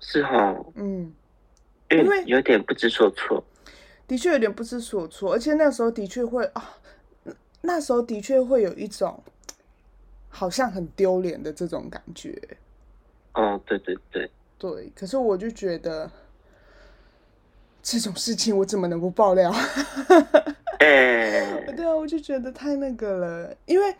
[0.00, 0.56] 是哈。
[0.74, 1.14] 嗯。
[1.88, 3.44] 因为有点不知所措。
[4.08, 6.78] 的确有点不知所措，而且那时候的确会啊，
[7.60, 9.22] 那时候的确会有一种
[10.28, 12.36] 好像很丢脸的这种感觉。
[13.34, 14.28] 哦，对对对。
[14.64, 16.10] 对，可是我就觉得
[17.82, 19.52] 这种事情我怎么能不爆料？
[20.80, 23.94] 哎，对啊，我就觉得太那个了，因为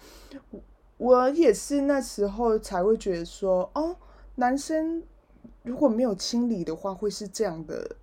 [0.96, 3.94] 我也是那时候才会觉得说，哦，
[4.36, 5.02] 男生
[5.64, 7.96] 如果没有清理的话，会是这样的，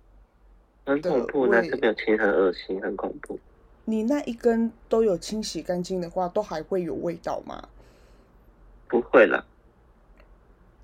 [0.86, 3.40] 很恐怖，男生没有清很恶心，很恐怖。
[3.86, 7.68] 你那一根都有清洗干净的话，都还会有味道吗？
[8.86, 9.44] 不会了。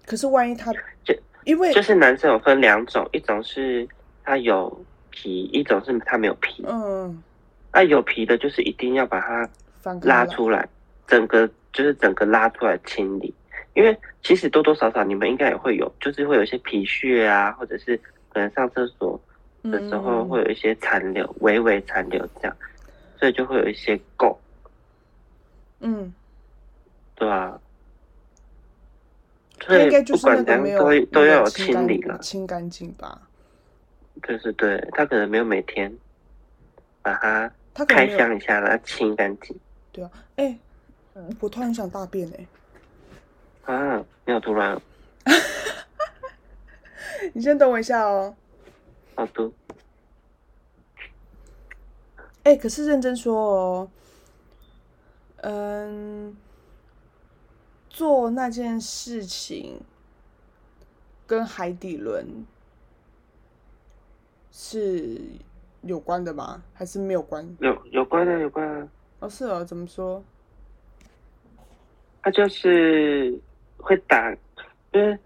[0.05, 0.73] 可是万一他
[1.05, 1.15] 就
[1.49, 3.89] 因为就是男生有分两种，一种是
[4.23, 6.63] 他有皮，一种是他没有皮。
[6.69, 7.23] 嗯。
[7.73, 9.49] 那有皮的，就是一定要把它
[10.03, 10.69] 拉出来，
[11.07, 13.33] 整个就是整个拉出来清理。
[13.73, 17.97] 因为其实多多少少你们应该也会有，就是会有一些皮屑啊，或者是
[18.29, 19.19] 可能上厕所
[19.63, 22.55] 的时候会有一些残留，微微残留这样，
[23.19, 24.37] 所以就会有一些垢。
[25.81, 26.13] 嗯，
[27.15, 27.59] 对啊。
[29.69, 33.21] 所以不管怎样都都要有清理了，清干净吧。
[34.27, 35.97] 就是对他可能没有每天
[37.03, 37.53] 把它。
[37.87, 39.57] 开箱一下，把它清干净。
[39.93, 40.59] 对啊，哎，
[41.39, 43.73] 我突然想大便哎。
[43.73, 44.77] 啊，你好突然。
[47.33, 48.35] 你先等我一下哦。
[49.15, 49.49] 好的。
[52.43, 53.91] 哎，可是认真说哦，
[55.43, 56.37] 嗯，
[57.99, 59.81] 做那件事情
[61.27, 62.47] 跟海底轮
[64.53, 65.21] 是。
[65.83, 66.61] 有关的吗？
[66.75, 67.57] 还是没有关？
[67.61, 68.89] 有有关的，有关的。
[69.21, 70.23] 哦，是哦，怎么说？
[72.21, 73.39] 他就是
[73.77, 74.29] 会打，
[74.93, 75.17] 因为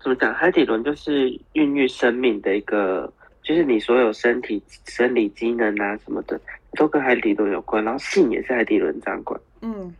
[0.00, 0.32] 怎么讲？
[0.32, 6.40] 海底轮就是孕育生命的一个，就是你所有身体生理机能啊什么的，
[6.74, 7.84] 都跟海底轮有关。
[7.84, 9.38] 然后性也是海底轮掌管。
[9.60, 9.92] 嗯，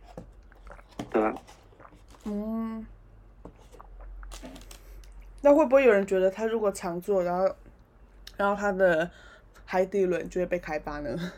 [1.11, 1.35] 对吧？
[2.23, 2.85] 嗯。
[5.41, 7.55] 那会不会有人觉得，他如果常做，然后，
[8.37, 9.09] 然后他的？
[9.65, 11.31] 海底轮就会被开发呢？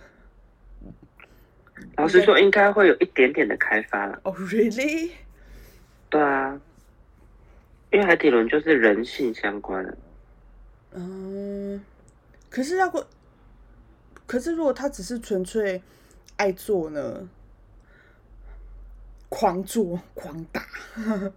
[1.96, 4.20] 老实说，应该会有一点点的开发了。
[4.24, 5.12] 哦， really？
[6.10, 6.60] 对啊，
[7.92, 9.98] 因为海底轮就是人性相关的。
[10.92, 11.82] 嗯，
[12.50, 13.06] 可是要不，
[14.26, 15.82] 可是如果他只是纯粹
[16.36, 17.30] 爱做呢？
[19.30, 20.66] 狂做狂打，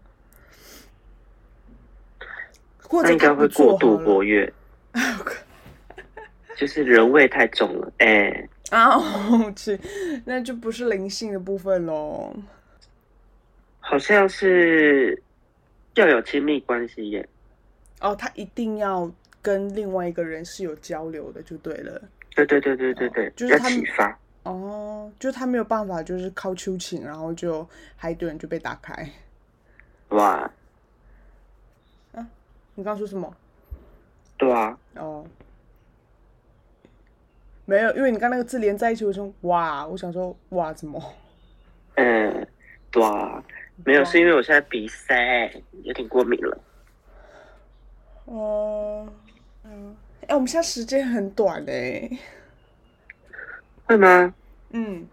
[2.83, 4.53] 或者应该会过度活跃。
[6.57, 9.79] 就是人味太重了，哎，啊，我去，
[10.25, 12.35] 那就不是灵性的部分喽。
[13.79, 15.23] 好像是
[15.95, 17.29] 要有亲密关系耶。
[18.01, 19.09] 哦，他一定要
[19.41, 22.03] 跟另外一个人是有交流的，就对了。
[22.35, 24.19] 对对对对对对，就是他启发。
[24.49, 29.07] 哦，就他没有办法，就是靠秋情，然后就海底轮就被打开。
[30.09, 30.51] 哇！
[32.15, 32.27] 啊，
[32.75, 33.37] 你刚说什么？
[34.39, 34.79] 对啊。
[34.95, 35.27] 哦。
[37.67, 40.99] 没有，因为你刚那个字连在一起，我说哇，我想说哇，怎么？
[41.97, 42.49] 嗯，
[42.91, 43.45] 对啊，
[43.85, 46.59] 没有，是因为我现在鼻塞，有点过敏了。
[48.25, 49.07] 哦，
[49.65, 49.95] 嗯，
[50.27, 52.19] 哎，我们现在时间很短嘞。
[53.85, 54.35] 会吗？
[54.71, 55.07] 嗯。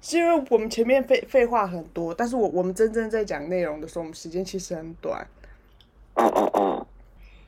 [0.00, 5.26] 是因为我们前面废废话很多，但是我我们真正在讲内容的时候，我们时间其实很短。
[6.14, 6.86] 哦哦哦。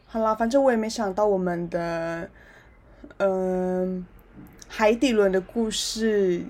[0.07, 2.29] 好啦，反正我也没想到我们的。
[3.16, 4.07] 嗯，
[4.68, 6.42] 海底轮的故事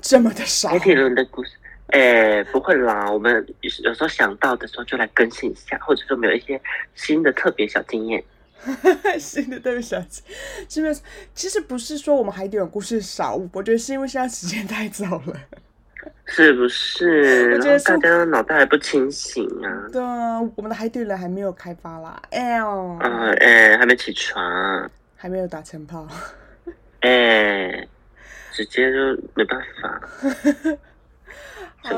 [0.00, 0.68] 这么的少。
[0.68, 1.50] 海底轮的故事，
[1.88, 3.10] 哎，不会啦。
[3.10, 6.60] 我们有时候想到的时候就来更新一下，或者说没有一些
[6.94, 8.22] 新的特别小经验。
[9.18, 10.38] 新的特别小经验，
[10.68, 11.00] 是不是？
[11.34, 15.36] 其实不是说我们海底有故事少，我觉得是因为现在时间太早了。
[16.24, 17.54] 是不是？
[17.54, 19.88] 我觉得大家脑袋还不清醒啊。
[19.92, 22.20] 对啊，我们的海底人还没有开发啦。
[22.30, 22.98] 哎呦。
[22.98, 24.90] 啊哎，还没起床。
[25.16, 26.06] 还没有打晨炮。
[27.00, 27.86] 哎，
[28.52, 30.08] 直接就没办法。
[31.82, 31.96] 好，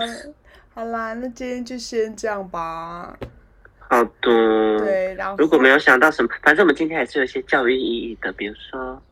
[0.74, 3.16] 好啦，那今天就先这样吧。
[3.88, 4.78] 好的。
[4.78, 9.02] 对，然后如果没有想到什么，反正我们今天还是有一些教育意义的，比如说，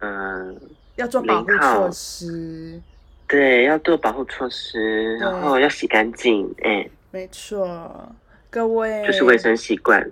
[0.00, 0.60] 嗯。
[0.96, 2.78] 要做保护措施。
[3.26, 6.52] 对，要做保护措施，然后要洗干净。
[6.62, 8.12] 哎，没错，
[8.50, 10.10] 各位就是卫生习惯。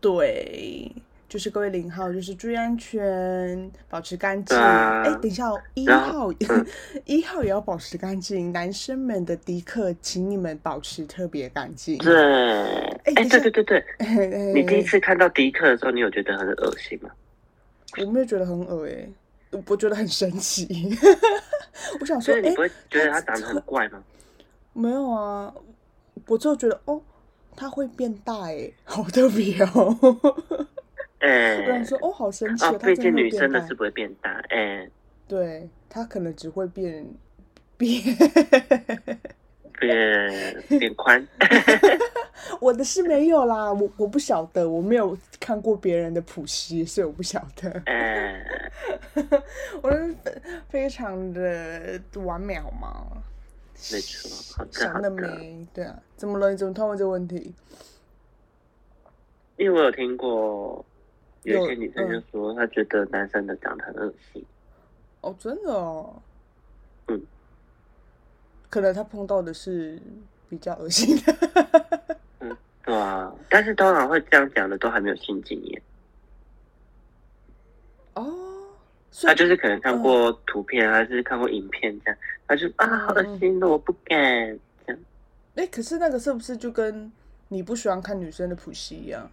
[0.00, 0.92] 对。
[1.34, 4.56] 就是各位零号，就是注意安全，保持干净。
[4.56, 6.32] 哎，等一下，一号
[7.06, 8.52] 一号也要保持干净。
[8.52, 11.98] 男生们的迪克，请你们保持特别干净。
[11.98, 12.14] 对，
[13.02, 13.84] 哎，对对对对，
[14.54, 17.10] 你第一次看到迪克的时候，你有觉得很恶心吗？
[17.98, 19.08] 我没有觉得很恶哎，
[19.66, 20.96] 我觉得很神奇。
[21.98, 24.00] 我想说，哎，你不会觉得他长得很怪吗？
[24.72, 25.52] 没有啊，
[26.28, 27.02] 我就觉得哦，
[27.56, 29.98] 他会变大哎，好特别哦。
[31.26, 32.64] 哎，说哦，好神奇！
[32.66, 34.86] 哦，毕竟女生的是不会变大，哎，
[35.26, 37.06] 对，她可能只会变
[37.78, 38.02] 变
[39.80, 41.26] 变变宽。
[42.60, 47.70] 我的是没有啦，我我不晓得，我没有看过别人的谱系，所以我不晓得。
[47.86, 48.44] 哎，
[49.82, 50.14] 我是
[50.68, 53.06] 非常的完美好吗？
[53.92, 56.50] 没错，想得美，对啊，怎么了？
[56.50, 57.54] 你怎么突然问这个问题？
[59.56, 60.84] 因为我有听过。
[61.44, 64.44] 有些女生就说，她觉得男生的长得很恶心。
[65.20, 66.22] 哦，真的哦。
[67.08, 67.20] 嗯。
[68.68, 70.00] 可能他碰到的是
[70.48, 72.16] 比较恶心的。
[72.40, 73.32] 嗯，对啊。
[73.48, 75.82] 但是通常会这样讲的，都还没有性经验。
[78.14, 78.40] 哦。
[79.22, 82.18] 他就是可能看过图片，还是看过影片这样，
[82.48, 84.16] 他就啊，好恶心的，我不敢
[84.84, 84.98] 这样。
[85.54, 87.12] 哎，可是那个是不是就跟
[87.46, 89.30] 你不喜欢看女生的普系一样？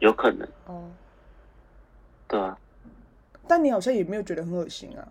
[0.00, 0.06] 对。
[0.06, 0.90] 有可能哦，
[2.26, 2.58] 对啊，
[3.46, 5.06] 但你好像也没有觉得很恶心啊。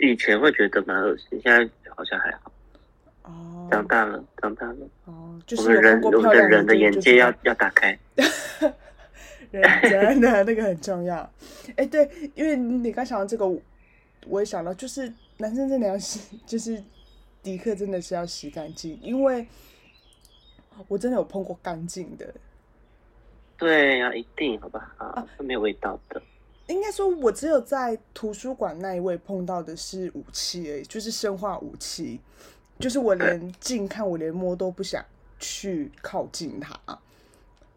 [0.00, 2.52] 以前会觉得蛮恶心，现在好像还好。
[3.22, 4.76] 哦，长大了，长大了。
[5.04, 7.96] 哦，就是我们人，我们的人的眼界要要打开。
[9.52, 11.30] 人真的，那个很重要。
[11.76, 13.46] 哎，对，因为你刚想到这个，
[14.26, 16.82] 我也想到，就是男生真的要洗，就是
[17.42, 19.46] 迪克真的是要洗干净，因为
[20.88, 22.34] 我真的有碰过干净的。
[23.60, 25.28] 对呀，一定好不好？
[25.36, 26.20] 是没有味道的。
[26.68, 32.18] 应该说，我只有在图书馆那一位碰到的是武器而已，就是生化武器。
[32.78, 35.04] 就是我连近看，我连摸都不想
[35.38, 36.74] 去靠近它。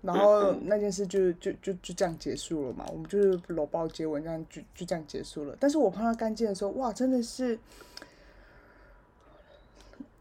[0.01, 2.85] 然后那件事就就就就这样结束了嘛。
[2.89, 5.57] 我们就是搂抱接吻，这样就就这样结束了。
[5.59, 7.59] 但是我碰到干净的时候，哇，真的是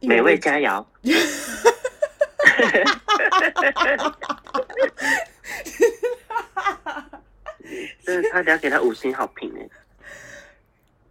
[0.01, 0.85] 美味佳肴。
[8.05, 9.69] 真的差点给他五星好评哎！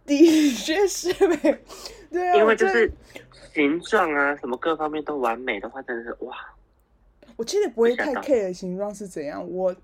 [0.04, 1.36] 的确是美，
[2.10, 2.90] 对啊，因为就是
[3.54, 6.36] 形状啊，什么各方面都完美的话，真的是哇！
[7.36, 9.74] 我其实不会太 care 形状是怎样，我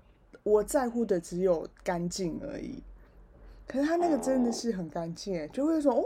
[0.43, 2.83] 我在乎的只有干净而已。
[3.67, 6.03] 可是他那个真的是很干净哎，就会说哦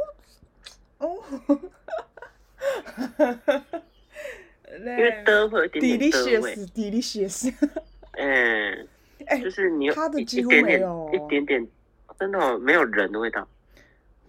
[0.99, 1.17] 哦，
[4.79, 7.53] 因为 德会有点点的味，delicious，delicious，
[8.13, 8.87] 嗯。
[9.27, 11.65] 哎，就是你他的几乎没有一点点，
[12.19, 13.47] 真的没有人的味道。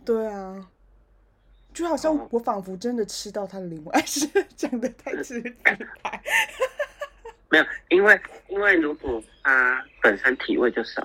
[0.04, 0.70] 对啊，
[1.72, 4.24] 就好像我仿佛真的吃到他的灵魂，还 是
[4.54, 6.22] 讲的太直白。
[7.50, 11.04] 没有，因为因为如果它本身体味就少，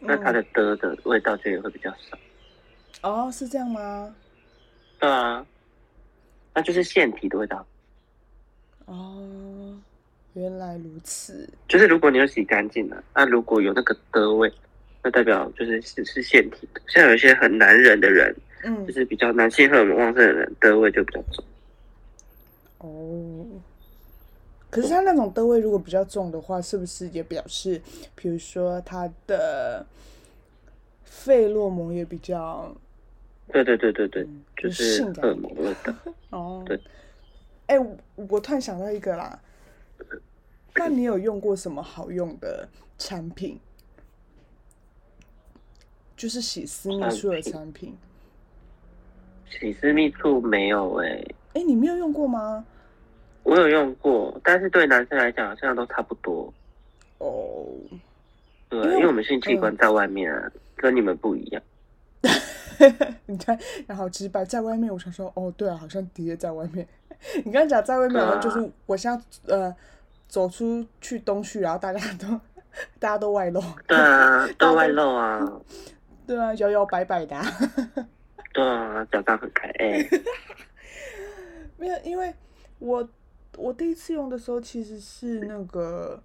[0.00, 2.18] 那它的的的味道就也会比较少。
[3.00, 4.14] 哦，是这样吗？
[4.98, 5.46] 对啊，
[6.52, 7.66] 那就是腺体的味道。
[8.84, 9.80] 哦。
[10.34, 14.52] 原来如此，就是如果你有洗干净了，那如果有那个的味，
[15.02, 16.80] 那代表就是是是腺体的。
[16.86, 21.44] 像有一些很男人的人，嗯，就是比较男性荷尔蒙旺盛的人，的味就比较重。
[22.78, 23.44] 哦，
[24.70, 27.82] 可是他那种的味如果比较重的话，是不是也表示，
[28.14, 29.84] 比如说他的
[31.04, 32.72] 费洛蒙也比较？
[33.52, 34.24] 对对对对对，
[34.56, 35.92] 就是荷尔蒙味道。
[36.30, 36.80] 哦，对。
[37.66, 37.76] 哎，
[38.14, 39.36] 我突然想到一个啦。
[40.76, 43.58] 那你有用过什么好用的产品？
[46.16, 47.96] 就是洗私密处的产品。
[49.48, 51.24] 洗私密处没有哎。
[51.54, 52.64] 哎，你没有用过吗？
[53.42, 56.52] 我有用过，但是对男生来讲好像都差不多。
[57.18, 57.66] 哦。
[58.68, 61.62] 对，因为我们性器官在外面啊，跟你们不一样。
[63.26, 66.86] 你看，然后直白在外面，我想说，哦，对啊，好像的确在外面。
[67.44, 69.74] 你刚刚讲在外面，就是我现在呃。
[70.30, 72.28] 走出去东区，然后大家都
[73.00, 75.60] 大家都外露，对啊，都外露啊，
[76.24, 77.36] 对啊，摇摇摆摆的，
[78.52, 80.08] 对啊，脚上很开哎，
[81.76, 82.32] 没有，因为
[82.78, 83.08] 我
[83.56, 86.22] 我第一次用的时候其实是那个，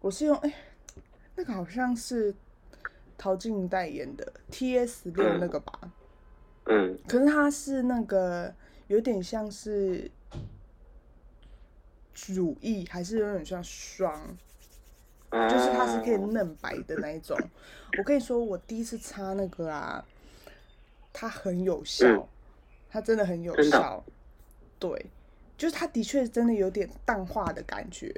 [0.00, 0.52] 我是用哎，
[1.36, 2.34] 那个好像是
[3.18, 5.92] 陶晶代言的 T S 六那个吧。
[6.64, 6.98] 嗯。
[7.06, 8.54] 可是它是那个
[8.86, 10.10] 有点像是
[12.28, 14.36] 乳液，还是有点像霜，
[15.30, 17.36] 就是它是可以嫩白的那一种。
[17.98, 20.04] 我跟你说，我第一次擦那个啊，
[21.12, 22.28] 它很有效，
[22.88, 24.04] 它真的很有效。
[24.78, 25.06] 对，
[25.56, 28.12] 就是它的确真的有点淡化的感觉。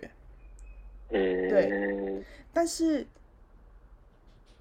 [1.09, 3.07] 对，但是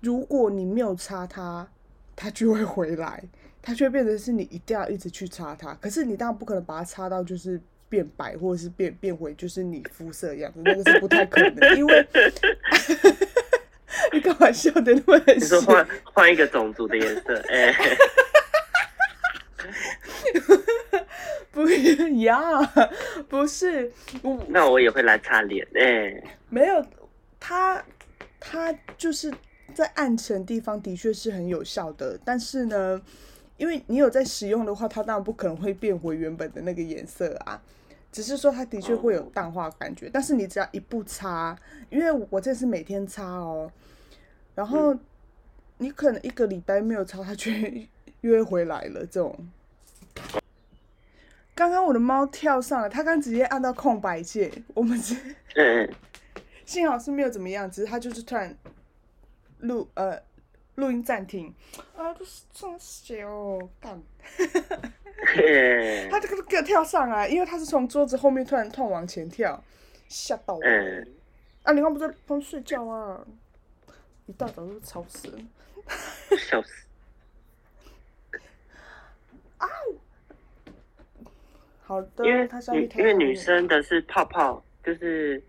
[0.01, 1.67] 如果你没有擦它，
[2.15, 3.23] 它就会回来，
[3.61, 5.73] 它就会变成是你一定要一直去擦它。
[5.75, 12.07] 可是你当然不可能把它擦到就是变白，或者是变变回就是你肤色样子，那个是不太可能，因为
[14.13, 15.21] 你干嘛笑的那么？
[15.33, 17.37] 你说换换一个种族的颜色？
[17.49, 17.73] 哎。
[21.51, 22.65] 不一样，
[23.27, 23.91] 不是
[24.21, 24.39] 我。
[24.47, 26.23] 那我也会来擦脸哎。
[26.47, 26.85] 没有，
[27.39, 27.83] 它
[28.39, 29.33] 它就是
[29.73, 33.01] 在暗沉地方的确是很有效的，但是呢，
[33.57, 37.61] 因为你有在使用的话，它当然不可能会变回原本的那个颜色啊。
[38.11, 41.55] 只是说它的确会有淡化感觉，但是你只要一不擦，
[41.91, 43.71] 因为我这是每天擦哦，
[44.55, 44.97] 然后
[45.77, 47.51] 你可能一个礼拜没有擦，它就
[48.21, 49.47] 约回来了这种。
[51.53, 55.15] 刚刚我的猫跳上了，它刚直接按到空白键，我们是
[56.65, 58.57] 幸好是没有怎么样，只是它就是突然
[59.59, 60.21] 录呃
[60.75, 61.53] 录音暂停
[61.95, 63.25] 啊，这是这么小
[63.79, 64.01] 干，
[66.09, 69.63] 他这个给我跳上来，因为他是从桌子后面突然突然往前跳，
[70.07, 70.61] 吓到我。
[71.63, 73.25] 啊，你刚不在帮睡觉啊？
[74.27, 75.39] 一大早就吵死了，
[76.37, 76.69] 笑死。
[79.57, 79.67] 啊！
[81.83, 85.43] 好的，因为女因为女生的是泡泡，就是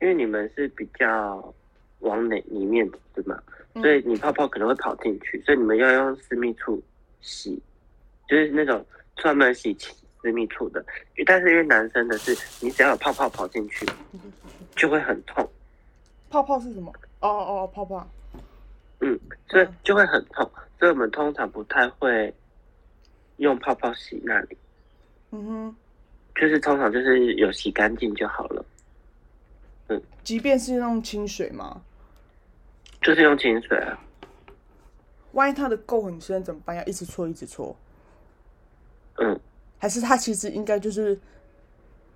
[0.00, 1.54] 因为你们是比较
[2.00, 3.40] 往哪里面对吗，
[3.74, 6.82] 所以你泡泡可能会跑进去，所以你们要用私密处
[7.20, 7.60] 洗，
[8.28, 8.84] 就是那种
[9.16, 9.76] 专门洗
[10.20, 10.84] 私密处的。
[11.24, 13.86] 但是因为男生的是，你只要有泡泡跑进去，
[14.74, 15.48] 就会很痛。
[16.28, 16.92] 泡泡是什么？
[17.20, 18.06] 哦哦，泡泡。
[19.00, 19.18] 嗯，
[19.48, 22.32] 所以就会很痛，所以我们通常不太会
[23.36, 24.56] 用泡泡洗那里。
[25.32, 25.76] 嗯哼，
[26.34, 28.64] 就是通常就是有洗干净就好了。
[29.88, 31.82] 嗯，即便是用清水吗？
[33.02, 33.98] 就是用清水啊。
[35.32, 36.74] 万一它的垢很深怎么办？
[36.74, 37.76] 要一直搓一直搓。
[39.18, 39.38] 嗯，
[39.78, 41.18] 还是它其实应该就是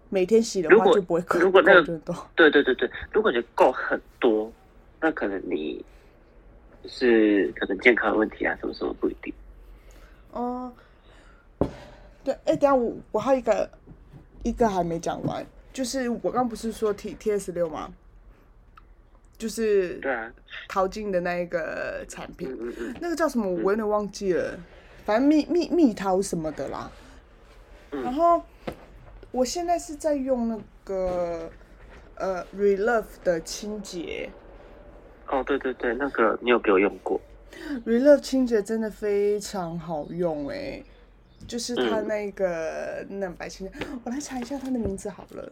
[0.09, 1.39] 每天洗的话就不会垢。
[1.39, 1.99] 如果那个
[2.35, 4.51] 对对对对，如果你垢很多，
[5.01, 5.85] 那可能你
[6.87, 9.33] 是可能健康问题啊，什么什么不一定。
[10.33, 10.73] 哦。
[12.25, 13.71] 对，哎，等下我我还有一个
[14.43, 17.93] 一个还没讲完，就是我刚不是说 T T S 六吗？
[19.39, 20.31] 就是对啊，
[20.69, 22.55] 淘金的那一个产品，
[23.01, 24.59] 那个叫什么我有点忘记了，
[25.05, 26.91] 反正蜜蜜蜜桃什么的啦。
[27.91, 28.43] 然后
[29.31, 31.51] 我现在是在用那个
[32.17, 34.29] 呃 Relove 的清洁。
[35.29, 37.21] 哦，对对对，那个你有给我用过
[37.87, 40.83] ？Relove 清洁真的非常好用哎。
[41.49, 43.73] 就是它那个嫩白清洁，
[44.05, 45.51] 我来查一下它的名字好了。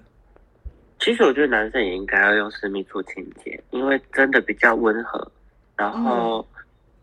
[0.98, 5.30] 其实我觉得男生也应该要用私密处清洁，因为真的比较温和，
[5.76, 6.46] 然后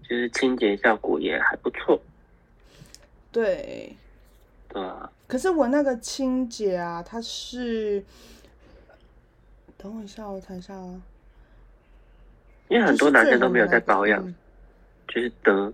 [0.04, 2.00] 就是清洁效果也还不错。
[3.32, 3.96] 对。
[4.70, 5.10] 对啊。
[5.28, 8.04] 可是我那个清洁啊，它是，
[9.78, 11.02] 等我一下，我查一下啊。
[12.68, 14.22] 因为很多男生都没有在保养，
[15.08, 15.74] 就是得，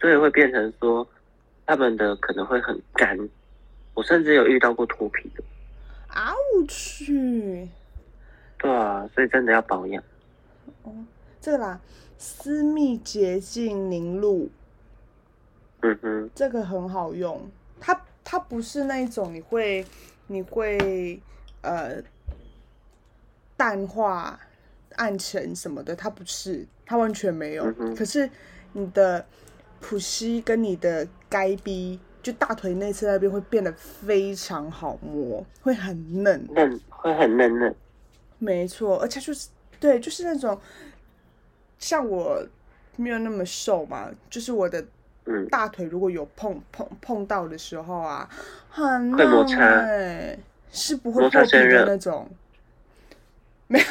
[0.00, 1.06] 所以会变成说。
[1.66, 3.18] 他们的可能会很干，
[3.94, 5.42] 我甚至有遇到过脱皮的。
[6.14, 7.68] 啊，我去！
[8.58, 10.02] 对啊，所以真的要保养。
[10.84, 10.92] 哦，
[11.40, 11.80] 这个啦，
[12.16, 14.50] 私密洁净凝露。
[15.80, 17.50] 嗯哼，这个很好用。
[17.78, 19.84] 它它不是那一种你会
[20.28, 21.20] 你会
[21.60, 22.02] 呃
[23.56, 24.40] 淡化
[24.96, 27.70] 暗沉什么的，它不是，它完全没有。
[27.94, 28.30] 可是
[28.72, 29.26] 你的。
[29.80, 37.74] 普西跟你的该逼，就大腿内侧那边会变得非常好摸，会很嫩，嫩会很嫩嫩。
[38.38, 39.48] 没错，而且就是
[39.78, 40.58] 对，就是那种
[41.78, 42.42] 像我
[42.96, 44.82] 没有那么瘦嘛，就是我的
[45.50, 48.26] 大腿如果有碰碰碰到的时候啊，
[48.70, 50.38] 很嫩哎，
[50.72, 52.26] 是不会破皮的那种。
[53.66, 53.84] 没有，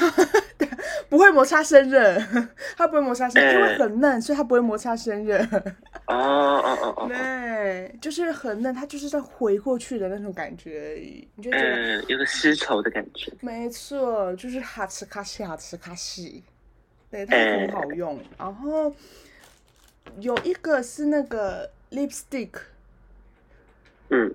[1.13, 2.17] 不会摩擦生热，
[2.75, 5.37] 它不会摩擦生，因为很嫩，所以它不会摩擦生热。
[6.09, 13.31] 哦哦哦哦，对，就是很嫩，它就是在回过去的那种感觉而已，你就觉得有个丝绸的感觉。
[13.41, 16.43] 没错，就是哈吃卡西，哈吃卡西。
[17.11, 18.19] 对，它很好用。
[18.39, 18.91] 然后
[20.19, 22.53] 有一个是那个 lipstick，
[24.09, 24.33] 嗯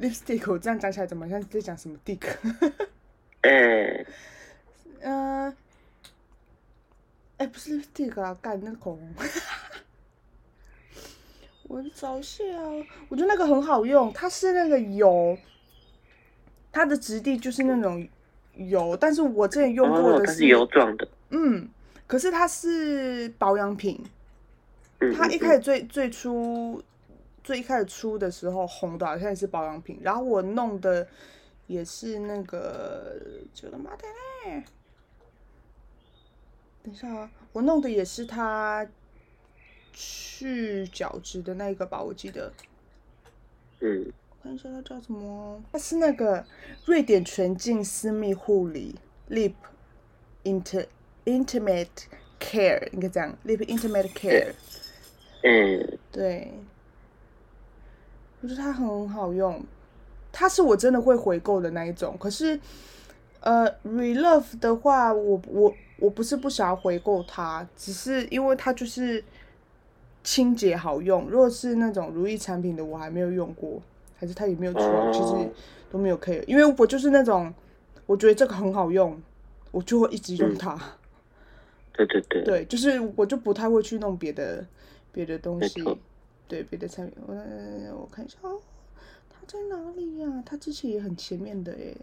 [0.00, 2.22] ，lipstick，我这样讲起来怎么像在讲什么 dick？
[3.40, 4.06] 哎，
[5.00, 5.52] 嗯，
[7.42, 9.14] 哎，不是 lipstick 啊，干那个口红。
[11.64, 12.44] 我找一下，
[13.08, 15.36] 我觉得那个很好用，它是那个油，
[16.70, 18.06] 它的质地就是那种
[18.54, 21.68] 油，但是我之前用过的是油状的，嗯，
[22.06, 24.00] 可是它是保养品，
[25.16, 26.80] 它一开始最最初
[27.42, 31.08] 最一开始出的时候红的好像也是保养品，然后我弄的
[31.66, 33.16] 也是那个，
[33.52, 34.62] 叫什么的
[36.82, 38.86] 等一下啊，我弄的也是它。
[39.94, 42.50] 去角质的那个吧，我记得。
[43.80, 44.10] 嗯。
[44.42, 45.62] 看一下它叫什么？
[45.70, 46.42] 它是那个
[46.86, 48.94] 瑞典纯净私密护理
[49.28, 49.52] Lip
[50.44, 50.86] Inter
[51.26, 52.06] Intimate
[52.40, 54.54] Care，应该这样，Lip Intimate Care。
[55.42, 55.98] 嗯。
[56.10, 56.54] 对。
[58.40, 59.62] 我觉得它很好用，
[60.32, 62.16] 它是我真的会回购的那一种。
[62.18, 62.58] 可是，
[63.40, 69.22] 呃，Relove 的话，我我我不是不想要回购它，只是因为它就是。
[70.24, 73.82] 清洁好用，如果是那种如意产品的，我还没有用过，
[74.16, 75.50] 还是它也没有出来，其实
[75.90, 77.52] 都没有 care，因为我就是那种，
[78.06, 79.20] 我觉得这个很好用，
[79.72, 80.78] 我就会一直用它。
[81.92, 82.44] 对对对。
[82.44, 84.64] 对，就是我就不太会去弄别的
[85.10, 85.82] 别的东西，
[86.46, 87.16] 对别的产品。
[87.26, 87.34] 我
[88.00, 88.60] 我看一下，哦，
[89.28, 90.40] 它在哪里呀？
[90.46, 91.96] 它之前也很前面的诶，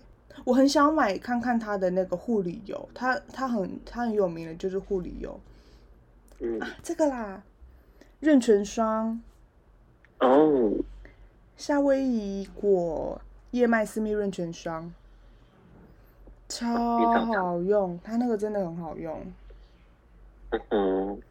[0.43, 5.39] 我很想买看看它的那个护理油，它它很它很有名的，就是护理油。
[6.39, 6.59] 嗯。
[6.83, 7.43] 这个啦。
[8.21, 9.21] 润唇霜
[10.19, 10.73] 哦，
[11.55, 13.21] 夏威夷果
[13.51, 14.93] 燕麦私密润唇霜，
[16.49, 19.25] 超好用，它那个真的很好用。
[20.69, 21.21] 嗯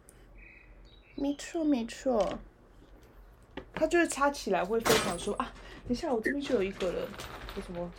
[1.14, 2.38] 没错没错，
[3.74, 5.52] 它就是擦起来会非常舒服啊！
[5.86, 7.06] 等一下，我这边就有一个了，
[7.54, 7.92] 有什么？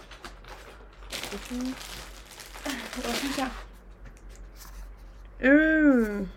[1.31, 1.73] 我先，
[2.97, 3.51] 我看一下，
[5.39, 6.27] 嗯。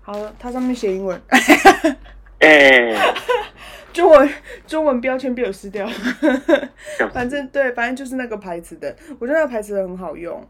[0.00, 1.20] 好了，它上面写英文。
[2.40, 3.14] 哎，
[3.92, 4.28] 中文
[4.66, 5.88] 中文标签被我撕掉。
[7.12, 10.44] 反正对，反正就是那个牌子的，我觉得那个牌子很好用。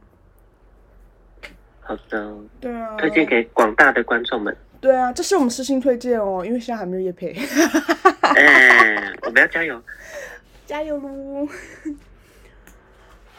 [1.80, 2.34] 好的。
[2.60, 2.96] 对啊。
[2.96, 4.56] 推荐给广大的观众们。
[4.80, 7.36] 对啊，这是我们私信推荐哦，因为现在还没有叶配。
[8.20, 9.82] 哎，我们要加油！
[10.64, 11.46] 加油喽！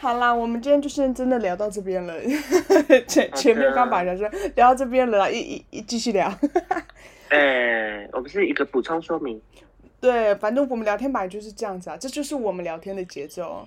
[0.04, 2.14] 好啦，我们今天就先真的聊到这边了，
[3.08, 6.30] 前前面刚把人说聊到这边了，一一一继续聊。
[7.32, 9.40] 哎，我们是一个补充说明。
[10.02, 13.64] 对，反正我们聊天本来就是这样子啊，这就是我们聊天的节奏。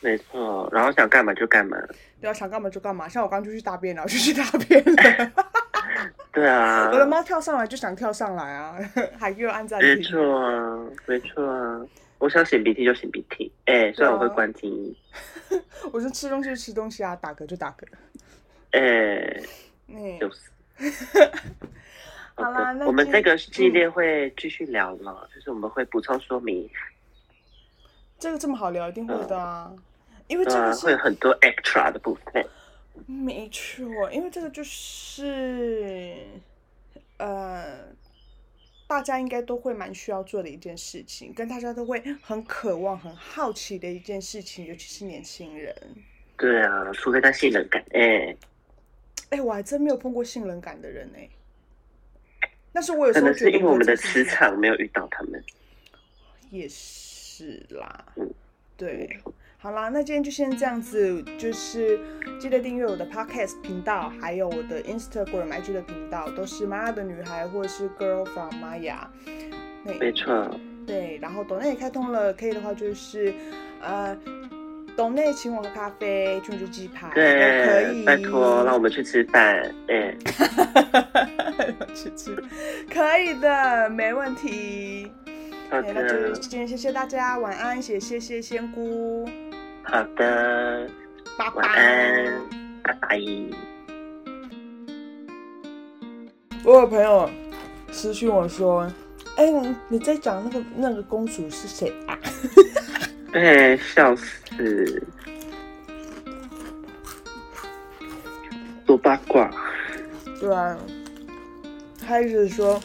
[0.00, 1.76] 没错，然后想干嘛就干嘛。
[2.20, 5.32] 对啊，想干嘛就干嘛，像我刚就去大便了， 就去大便了。
[6.32, 6.90] 对啊。
[6.92, 8.76] 我的猫跳上来就想跳上来啊，
[9.16, 9.88] 还给我按暂停。
[9.90, 11.80] 没错啊，没错啊。
[12.18, 14.96] 我想擤鼻涕就擤鼻涕，哎，虽然我会关静音。
[15.92, 17.86] 我说吃东西就吃东西啊，打嗝就打嗝。
[18.72, 19.42] 哎，
[20.18, 20.50] 就是。
[22.34, 26.68] 好啦，那我们这个系列会继续聊了，就是我们会补充说明。
[28.18, 29.72] 这个这么好聊，一定会的啊，
[30.28, 32.46] 因为这个会很多 extra 的部分。
[33.06, 36.16] 没错，因为这个就是
[37.18, 37.92] 呃。
[38.92, 45.74] 大家应该都会蛮需要做的一件事情，跟大家都会很渴望、很好奇的一件事情，尤其是年轻人。
[46.36, 48.36] 对啊，除非他性冷感，哎，
[49.30, 51.26] 哎，我还真没有碰过性冷感的人哎。
[52.70, 55.42] 但是我有时候觉得，因为我们的磁场没有遇到他们。
[56.50, 58.30] 也是啦，嗯，
[58.76, 59.18] 对。
[59.62, 62.00] 好啦，那今天就先这样子，就是
[62.40, 68.96] 记得订阅我的 podcast 频道，还有我的 Instagram IG 的频道，都是玛雅的女孩或者是 Girl from Maya。
[69.84, 70.50] 没错。
[70.84, 73.32] 对，然后董内也开通了，可以的话就是
[73.80, 74.18] 呃，
[74.96, 78.04] 董内请我喝咖啡，去吃鸡排，对，可以。
[78.04, 80.12] 拜托，让我们去吃饭，哎，
[81.94, 82.34] 去吃，
[82.92, 85.12] 可以的，没问题。
[85.70, 89.28] 好的，那就今天谢谢大家，晚安，谢谢谢仙姑。
[89.84, 90.88] 好的，
[91.38, 92.40] 晚安，
[92.82, 93.18] 拜拜。
[96.64, 97.28] 我有朋友
[97.90, 98.90] 私信我说
[99.36, 102.18] ：“哎，你你在讲那个那个公主是谁啊？”
[103.34, 105.02] 哎，笑死！
[108.86, 109.50] 多八卦。
[110.40, 110.76] 对啊，
[112.06, 112.80] 他一直说：“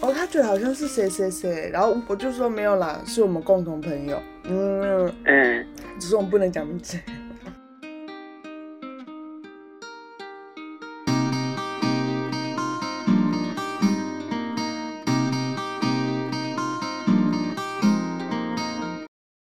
[0.00, 5.66] 哦，他觉得好像是谁谁谁。”然后我就说：“没有啦，是我们共同朋友。”嗯嗯。
[6.00, 6.98] 只是我们不能讲名字。